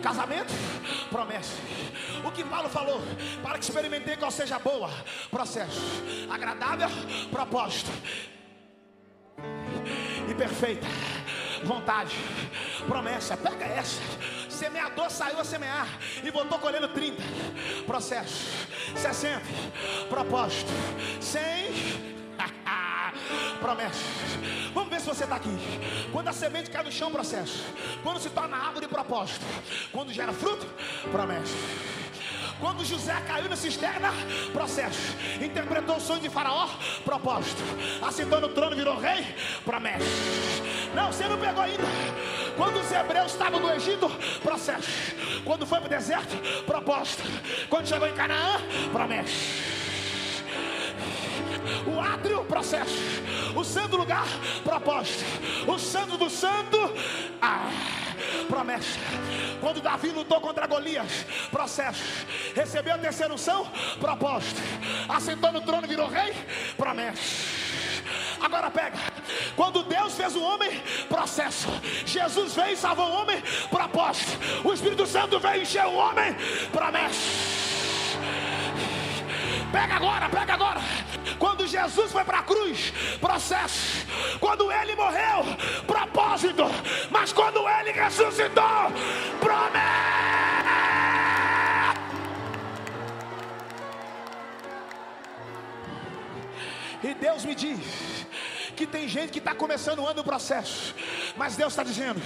[0.02, 0.54] Casamento,
[1.10, 1.56] promessa.
[2.24, 3.02] O que Paulo falou,
[3.42, 4.90] para que experimentei qual seja boa,
[5.30, 5.82] processo.
[6.30, 6.90] Agradável,
[7.32, 7.92] propósito.
[10.30, 10.88] E perfeita
[11.64, 12.16] vontade,
[12.88, 13.36] promessa.
[13.38, 14.02] Pega essa.
[14.50, 15.88] Semeador saiu a semear
[16.24, 17.22] e voltou colhendo 30.
[17.86, 18.68] Processo.
[18.96, 19.42] 60.
[20.10, 20.72] Propósito.
[21.22, 22.17] 100
[23.58, 24.04] promessas.
[24.74, 25.58] Vamos ver se você está aqui.
[26.12, 27.64] Quando a semente cai no chão, processo.
[28.04, 29.46] Quando se torna árvore, propósito.
[29.92, 30.66] Quando gera fruto,
[31.12, 31.56] promessa.
[32.60, 34.12] Quando José caiu na cisterna,
[34.52, 35.16] processo.
[35.42, 36.68] Interpretou o sonho de Faraó,
[37.06, 37.62] propósito.
[38.02, 40.06] Assentou no trono, virou rei, promessa.
[40.96, 41.84] Não, você não pegou ainda.
[42.56, 44.10] Quando os hebreus estavam no Egito,
[44.42, 44.90] processo.
[45.44, 47.24] Quando foi para o deserto, propósito.
[47.70, 48.60] Quando chegou em Canaã,
[48.92, 49.67] promessa.
[51.88, 53.22] O átrio, processo.
[53.56, 54.28] O santo lugar,
[54.64, 55.24] propósito.
[55.68, 56.78] O santo do santo,
[57.42, 57.70] ah,
[58.48, 59.00] promessa.
[59.62, 62.04] Quando Davi lutou contra Golias, processo.
[62.56, 63.66] Recebeu a terceira unção,
[64.00, 64.62] propósito.
[65.08, 66.34] Assentou no trono, virou rei,
[66.76, 67.68] promessa.
[68.42, 68.98] Agora pega.
[69.56, 71.68] Quando Deus fez o homem, processo.
[72.06, 74.38] Jesus veio e salvou o homem, propósito.
[74.64, 76.36] O Espírito Santo veio e encheu o homem,
[76.72, 77.67] promessa.
[79.72, 80.82] Pega agora, pega agora.
[81.38, 84.06] Quando Jesus foi para a cruz, processo.
[84.40, 85.44] Quando ele morreu,
[85.86, 86.64] propósito.
[87.10, 88.92] Mas quando ele ressuscitou,
[89.40, 90.28] promessa.
[97.04, 98.26] E Deus me diz
[98.76, 100.94] que tem gente que está começando o ano no processo,
[101.36, 102.22] mas Deus está dizendo: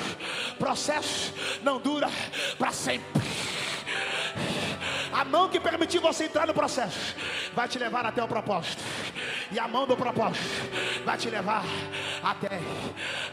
[0.57, 2.09] processo não dura
[2.57, 3.21] para sempre.
[5.13, 7.15] A mão que permitiu você entrar no processo
[7.53, 8.81] vai te levar até o propósito.
[9.51, 10.45] E a mão do propósito
[11.03, 11.63] vai te levar
[12.23, 12.59] até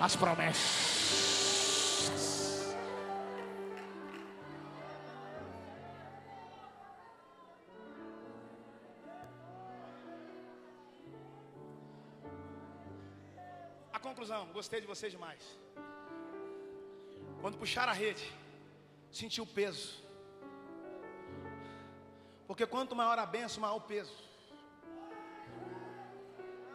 [0.00, 0.98] as promessas.
[13.92, 15.42] A conclusão, gostei de vocês demais.
[17.40, 18.24] Quando puxaram a rede,
[19.12, 20.07] senti o peso.
[22.48, 24.12] Porque quanto maior a benção, maior o peso.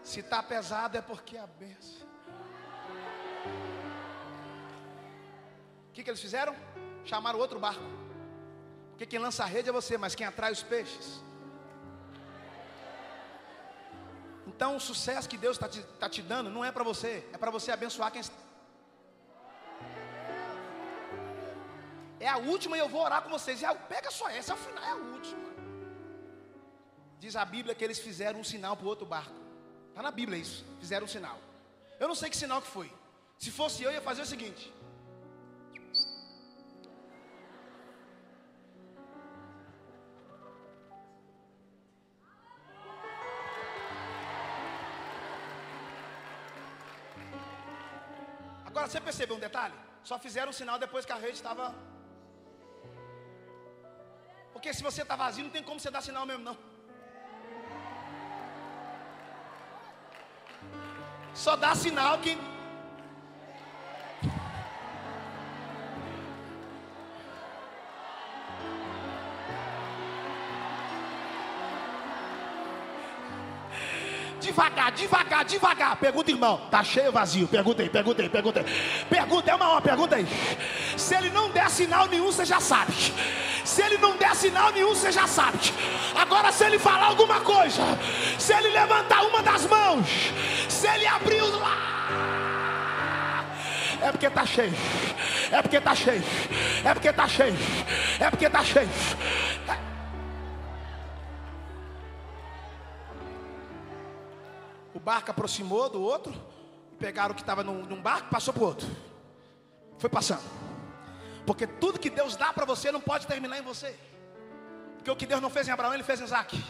[0.02, 2.08] Se está pesado é porque é a benção.
[5.90, 6.56] O que, que eles fizeram?
[7.04, 7.84] Chamaram outro barco.
[8.92, 11.22] Porque quem lança a rede é você, mas quem atrai os peixes
[14.56, 17.38] Então, o sucesso que Deus está te, tá te dando não é para você, é
[17.38, 18.38] para você abençoar quem está.
[22.20, 23.64] É a última e eu vou orar com vocês.
[23.64, 25.53] É, pega só essa, é o final, é a última.
[27.24, 29.38] Diz a Bíblia que eles fizeram um sinal para o outro barco.
[29.90, 30.66] Está na Bíblia isso.
[30.82, 31.38] Fizeram um sinal.
[31.98, 32.90] Eu não sei que sinal que foi.
[33.44, 34.74] Se fosse eu, ia fazer o seguinte.
[48.66, 49.76] Agora você percebeu um detalhe?
[50.04, 51.74] Só fizeram um sinal depois que a rede estava.
[54.52, 56.73] Porque se você está vazio, não tem como você dar sinal mesmo, não.
[61.34, 62.38] Só dá sinal que
[74.54, 75.96] devagar, devagar, devagar.
[75.98, 77.48] Pergunta, irmão, tá cheio vazio?
[77.48, 78.66] Pergunta aí, pergunta aí, pergunta aí.
[79.10, 80.28] Pergunta, é uma hora, pergunta aí.
[80.96, 82.94] Se ele não der sinal nenhum, você já sabe.
[83.64, 85.58] Se ele não der sinal nenhum, você já sabe.
[86.16, 87.82] Agora, se ele falar alguma coisa,
[88.38, 90.08] se ele levantar uma das mãos,
[90.84, 91.78] se ele abrir os lá,
[94.02, 94.74] é porque tá cheio.
[95.50, 96.24] É porque tá cheio.
[96.84, 97.56] É porque tá cheio.
[98.20, 98.90] É porque tá cheio.
[105.04, 106.34] barco aproximou do outro,
[106.98, 108.88] pegaram o que estava num, num barco, passou para o outro.
[109.98, 110.44] Foi passando.
[111.46, 113.94] Porque tudo que Deus dá para você não pode terminar em você.
[114.96, 116.64] Porque o que Deus não fez em Abraão, ele fez em Isaac.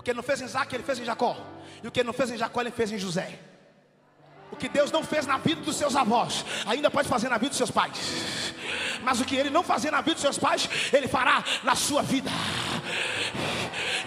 [0.00, 1.36] O que ele não fez em Isaac, ele fez em Jacó.
[1.82, 3.38] E o que ele não fez em Jacó, ele fez em José.
[4.50, 7.50] O que Deus não fez na vida dos seus avós, ainda pode fazer na vida
[7.50, 8.54] dos seus pais.
[9.02, 12.00] Mas o que ele não fazer na vida dos seus pais, ele fará na sua
[12.00, 12.30] vida.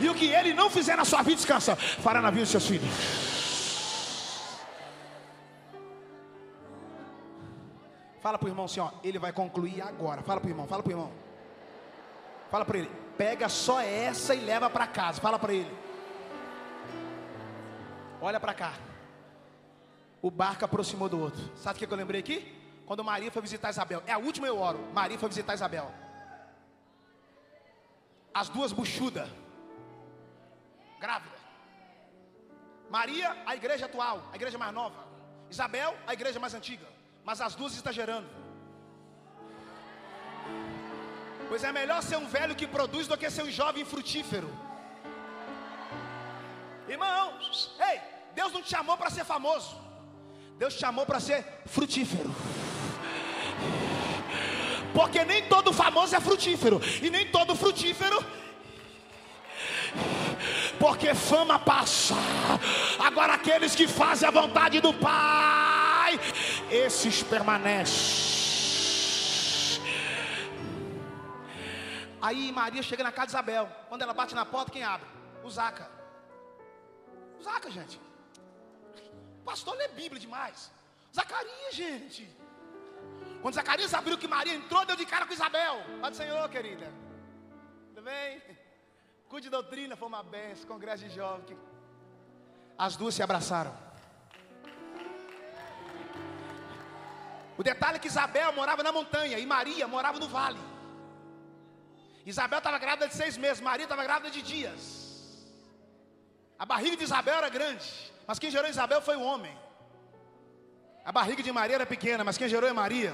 [0.02, 2.66] E o que ele não fizer na sua vida, descansa, fará na vida dos seus
[2.66, 2.89] filhos.
[8.20, 10.24] Fala para o irmão assim, ó, ele vai concluir agora.
[10.24, 11.12] Fala para o irmão, fala para o irmão.
[12.50, 15.22] Fala para ele, pega só essa e leva para casa.
[15.22, 15.82] Fala para ele.
[18.24, 18.74] Olha para cá.
[20.21, 21.43] O barco aproximou do outro.
[21.57, 22.38] Sabe o que eu lembrei aqui?
[22.86, 24.01] Quando Maria foi visitar Isabel.
[24.07, 24.80] É a última eu oro.
[24.93, 25.91] Maria foi visitar Isabel.
[28.34, 29.30] As duas buchudas.
[30.99, 31.38] Grávida.
[32.89, 35.03] Maria, a igreja atual, a igreja mais nova.
[35.49, 36.93] Isabel, a igreja mais antiga
[37.24, 38.28] mas as duas estão gerando.
[41.47, 44.49] Pois é melhor ser um velho que produz do que ser um jovem frutífero.
[46.88, 48.01] Irmãos, ei,
[48.34, 49.75] Deus não te chamou para ser famoso.
[50.57, 52.34] Deus te chamou para ser frutífero.
[54.93, 56.79] Porque nem todo famoso é frutífero.
[57.01, 58.23] E nem todo frutífero.
[60.79, 62.15] Porque fama passa.
[62.99, 66.19] Agora aqueles que fazem a vontade do Pai
[66.69, 68.34] esses permanecem.
[72.21, 73.69] Aí Maria chega na casa de Isabel.
[73.89, 75.07] Quando ela bate na porta, quem abre?
[75.43, 75.89] O Zaca.
[77.39, 77.99] O Zaca, gente.
[79.44, 80.72] Pastor lê Bíblia demais.
[81.14, 82.30] Zacarias, gente.
[83.41, 85.76] Quando Zacarias abriu que Maria entrou, deu de cara com Isabel.
[86.02, 86.91] Pode Senhor, querida.
[87.89, 88.41] Tudo bem?
[89.28, 90.68] Cuide de doutrina, foi uma benção.
[90.68, 91.58] Congresso de jovens.
[92.78, 93.76] As duas se abraçaram.
[97.58, 100.60] O detalhe é que Isabel morava na montanha e Maria morava no vale.
[102.26, 105.04] Isabel estava grávida de seis meses, Maria estava grávida de dias.
[106.58, 109.55] A barriga de Isabel era grande, mas quem gerou Isabel foi o homem.
[111.05, 113.13] A barriga de Maria era pequena, mas quem gerou é Maria.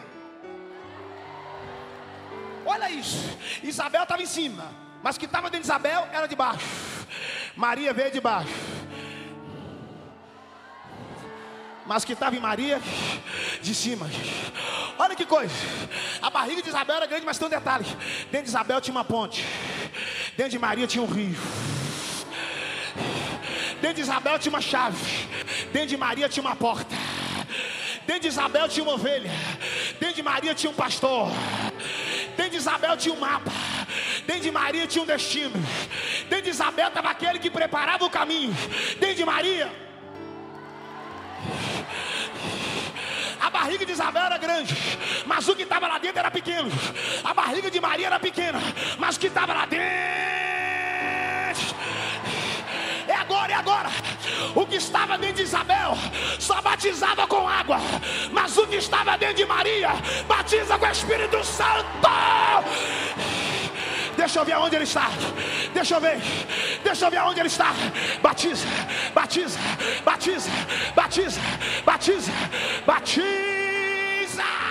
[2.65, 4.69] Olha isso, Isabel estava em cima,
[5.01, 6.67] mas que estava dentro de Isabel era de baixo.
[7.55, 8.53] Maria veio de baixo.
[11.85, 12.79] Mas que estava em Maria
[13.61, 14.07] de cima.
[14.99, 15.55] Olha que coisa.
[16.21, 17.85] A barriga de Isabel era grande, mas tem um detalhe.
[18.31, 19.43] Dentro de Isabel tinha uma ponte.
[20.37, 21.35] Dentro de Maria tinha um rio.
[23.99, 25.27] De Isabel tinha uma chave.
[25.73, 26.95] Dentro de Maria tinha uma porta.
[28.07, 29.29] Dentro de Isabel tinha uma ovelha.
[29.99, 31.29] Dentro de Maria tinha um pastor.
[32.37, 33.51] Dentro de Isabel tinha um mapa.
[34.25, 35.51] Dentro de Maria tinha um destino.
[36.29, 38.55] Dentro de Isabel estava aquele que preparava o caminho.
[39.01, 39.69] Dentro de Maria.
[43.41, 44.75] A barriga de Isabel era grande,
[45.25, 46.71] mas o que estava lá dentro era pequeno.
[47.21, 48.61] A barriga de Maria era pequena,
[48.97, 50.48] mas o que estava lá dentro.
[53.29, 53.89] Agora, é agora.
[54.55, 55.95] O que estava dentro de Isabel
[56.39, 57.77] só batizava com água,
[58.31, 59.91] mas o que estava dentro de Maria
[60.27, 62.09] batiza com o Espírito Santo.
[64.17, 65.11] Deixa eu ver aonde ele está.
[65.71, 66.19] Deixa eu ver.
[66.83, 67.71] Deixa eu ver aonde ele está.
[68.19, 68.65] Batiza,
[69.13, 69.59] batiza,
[70.03, 70.49] batiza,
[70.95, 71.41] batiza,
[71.85, 72.31] batiza,
[72.87, 74.68] batiza.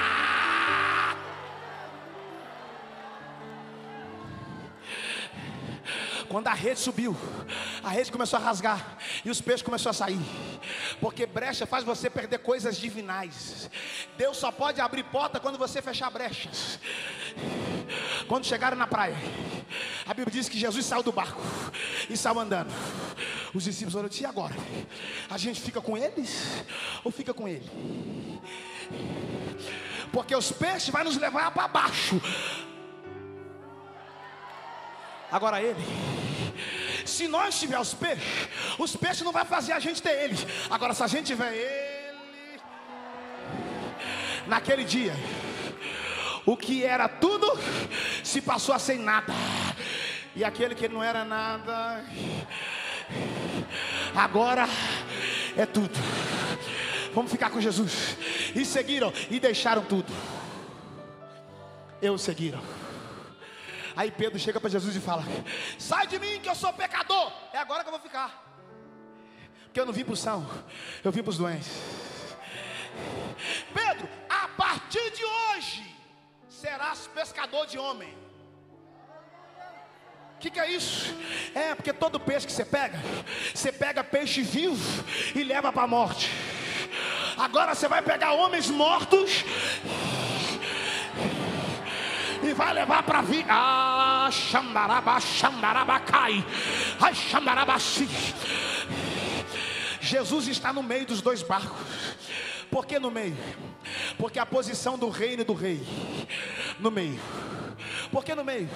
[6.28, 7.16] Quando a rede subiu,
[7.82, 10.20] a rede começou a rasgar e os peixes começaram a sair.
[11.00, 13.70] Porque brecha faz você perder coisas divinais.
[14.16, 16.78] Deus só pode abrir porta quando você fechar brechas.
[18.26, 19.16] Quando chegaram na praia,
[20.06, 21.40] a Bíblia diz que Jesus saiu do barco
[22.10, 22.72] e saiu andando.
[23.54, 24.54] Os discípulos olharam e agora?
[25.30, 26.62] A gente fica com eles
[27.02, 27.68] ou fica com ele?
[30.12, 32.20] Porque os peixes vão nos levar para baixo.
[35.30, 35.84] Agora ele,
[37.04, 38.48] se nós tiver os peixes,
[38.78, 40.46] os peixes não vai fazer a gente ter eles.
[40.70, 42.60] Agora se a gente tiver ele,
[44.46, 45.14] naquele dia,
[46.46, 47.46] o que era tudo
[48.24, 49.32] se passou a ser nada.
[50.34, 52.04] E aquele que não era nada,
[54.14, 54.66] agora
[55.56, 55.98] é tudo.
[57.14, 58.16] Vamos ficar com Jesus.
[58.54, 60.12] E seguiram e deixaram tudo.
[62.00, 62.60] Eu seguiram.
[63.98, 65.24] Aí Pedro chega para Jesus e fala:
[65.76, 67.32] Sai de mim que eu sou pecador.
[67.52, 68.30] É agora que eu vou ficar.
[69.64, 70.48] Porque eu não vim para o são,
[71.02, 71.68] eu vim para os doentes.
[73.74, 75.96] Pedro, a partir de hoje,
[76.48, 78.16] serás pescador de homem.
[80.36, 81.12] O que, que, é isso?
[81.52, 82.96] É porque todo peixe que você pega,
[83.52, 86.30] você pega peixe vivo e leva para a morte.
[87.36, 89.44] Agora você vai pegar homens mortos
[92.48, 93.48] e vai levar para vida.
[93.50, 96.44] Ah, xandaraba, xandarabacai.
[97.00, 98.08] Ai, xandarabaci.
[100.00, 101.78] Jesus está no meio dos dois barcos.
[102.70, 103.36] Por que no meio?
[104.18, 105.86] Porque a posição do reino e do rei.
[106.78, 107.20] No meio.
[108.10, 108.68] Por que no meio?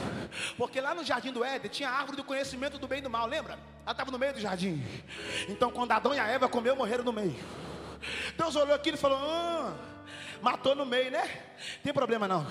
[0.56, 3.10] Porque lá no jardim do Éden tinha a árvore do conhecimento do bem e do
[3.10, 3.58] mal, lembra?
[3.84, 4.82] Ela estava no meio do jardim.
[5.48, 7.36] Então quando Adão e a Eva comeu, morreram no meio.
[8.36, 9.74] Deus olhou aquilo e falou: ah,
[10.42, 11.22] matou no meio, né?
[11.82, 12.46] Tem problema não.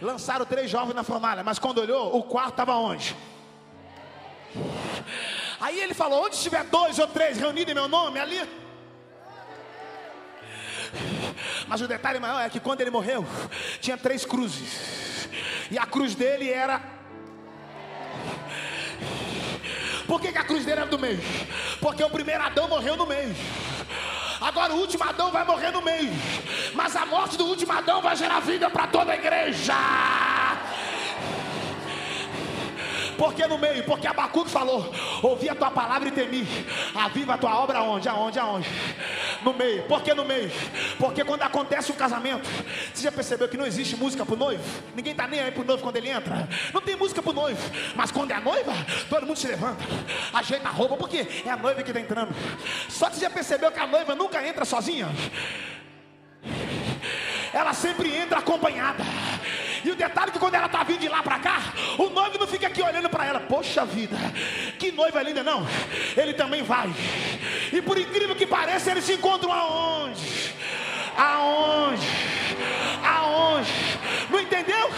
[0.00, 3.14] Lançaram três jovens na fornalha, mas quando olhou, o quarto estava onde?
[5.60, 8.40] Aí ele falou: onde estiver dois ou três reunidos em meu nome, ali.
[11.66, 13.26] Mas o detalhe maior é que quando ele morreu,
[13.80, 15.28] tinha três cruzes.
[15.70, 16.80] E a cruz dele era.
[20.06, 21.20] Por que, que a cruz dele era do meio?
[21.80, 23.36] Porque o primeiro Adão morreu no meio.
[24.40, 26.12] Agora o último Adão vai morrer no meio.
[26.74, 29.74] Mas a morte do último Adão vai gerar vida para toda a igreja.
[33.18, 33.82] Por que no meio?
[33.82, 36.46] Porque Abacuque falou: Ouvi a tua palavra e temi.
[36.94, 38.08] Aviva a tua obra aonde?
[38.08, 38.38] Aonde?
[38.38, 38.68] Aonde?
[39.42, 39.82] No meio.
[39.82, 40.50] Por que no meio?
[40.98, 42.48] Porque quando acontece um casamento,
[42.94, 44.62] você já percebeu que não existe música para o noivo?
[44.94, 46.48] Ninguém está nem aí para o noivo quando ele entra.
[46.72, 47.60] Não tem música para o noivo.
[47.96, 48.72] Mas quando é a noiva,
[49.10, 49.82] todo mundo se levanta,
[50.32, 52.32] ajeita a roupa, porque é a noiva que está entrando.
[52.88, 55.08] Só que você já percebeu que a noiva nunca entra sozinha?
[57.52, 59.02] Ela sempre entra acompanhada.
[59.84, 62.38] E o detalhe é que quando ela está vindo de lá para cá, o noivo
[62.38, 63.40] não fica aqui olhando para ela.
[63.40, 64.16] Poxa vida,
[64.78, 65.66] que noiva linda, não.
[66.16, 66.92] Ele também vai.
[67.72, 70.54] E por incrível que pareça, eles se encontram aonde?
[71.16, 72.06] Aonde?
[73.04, 73.72] Aonde?
[74.30, 74.90] Não entendeu?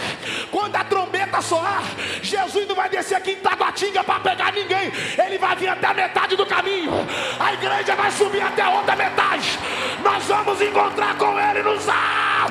[0.51, 1.83] Quando a trombeta soar,
[2.21, 4.91] Jesus não vai descer aqui em Taguatinga para pegar ninguém.
[5.17, 6.91] Ele vai vir até a metade do caminho.
[7.39, 9.57] A igreja vai subir até a outra metade.
[10.03, 12.49] Nós vamos encontrar com ele nos ar.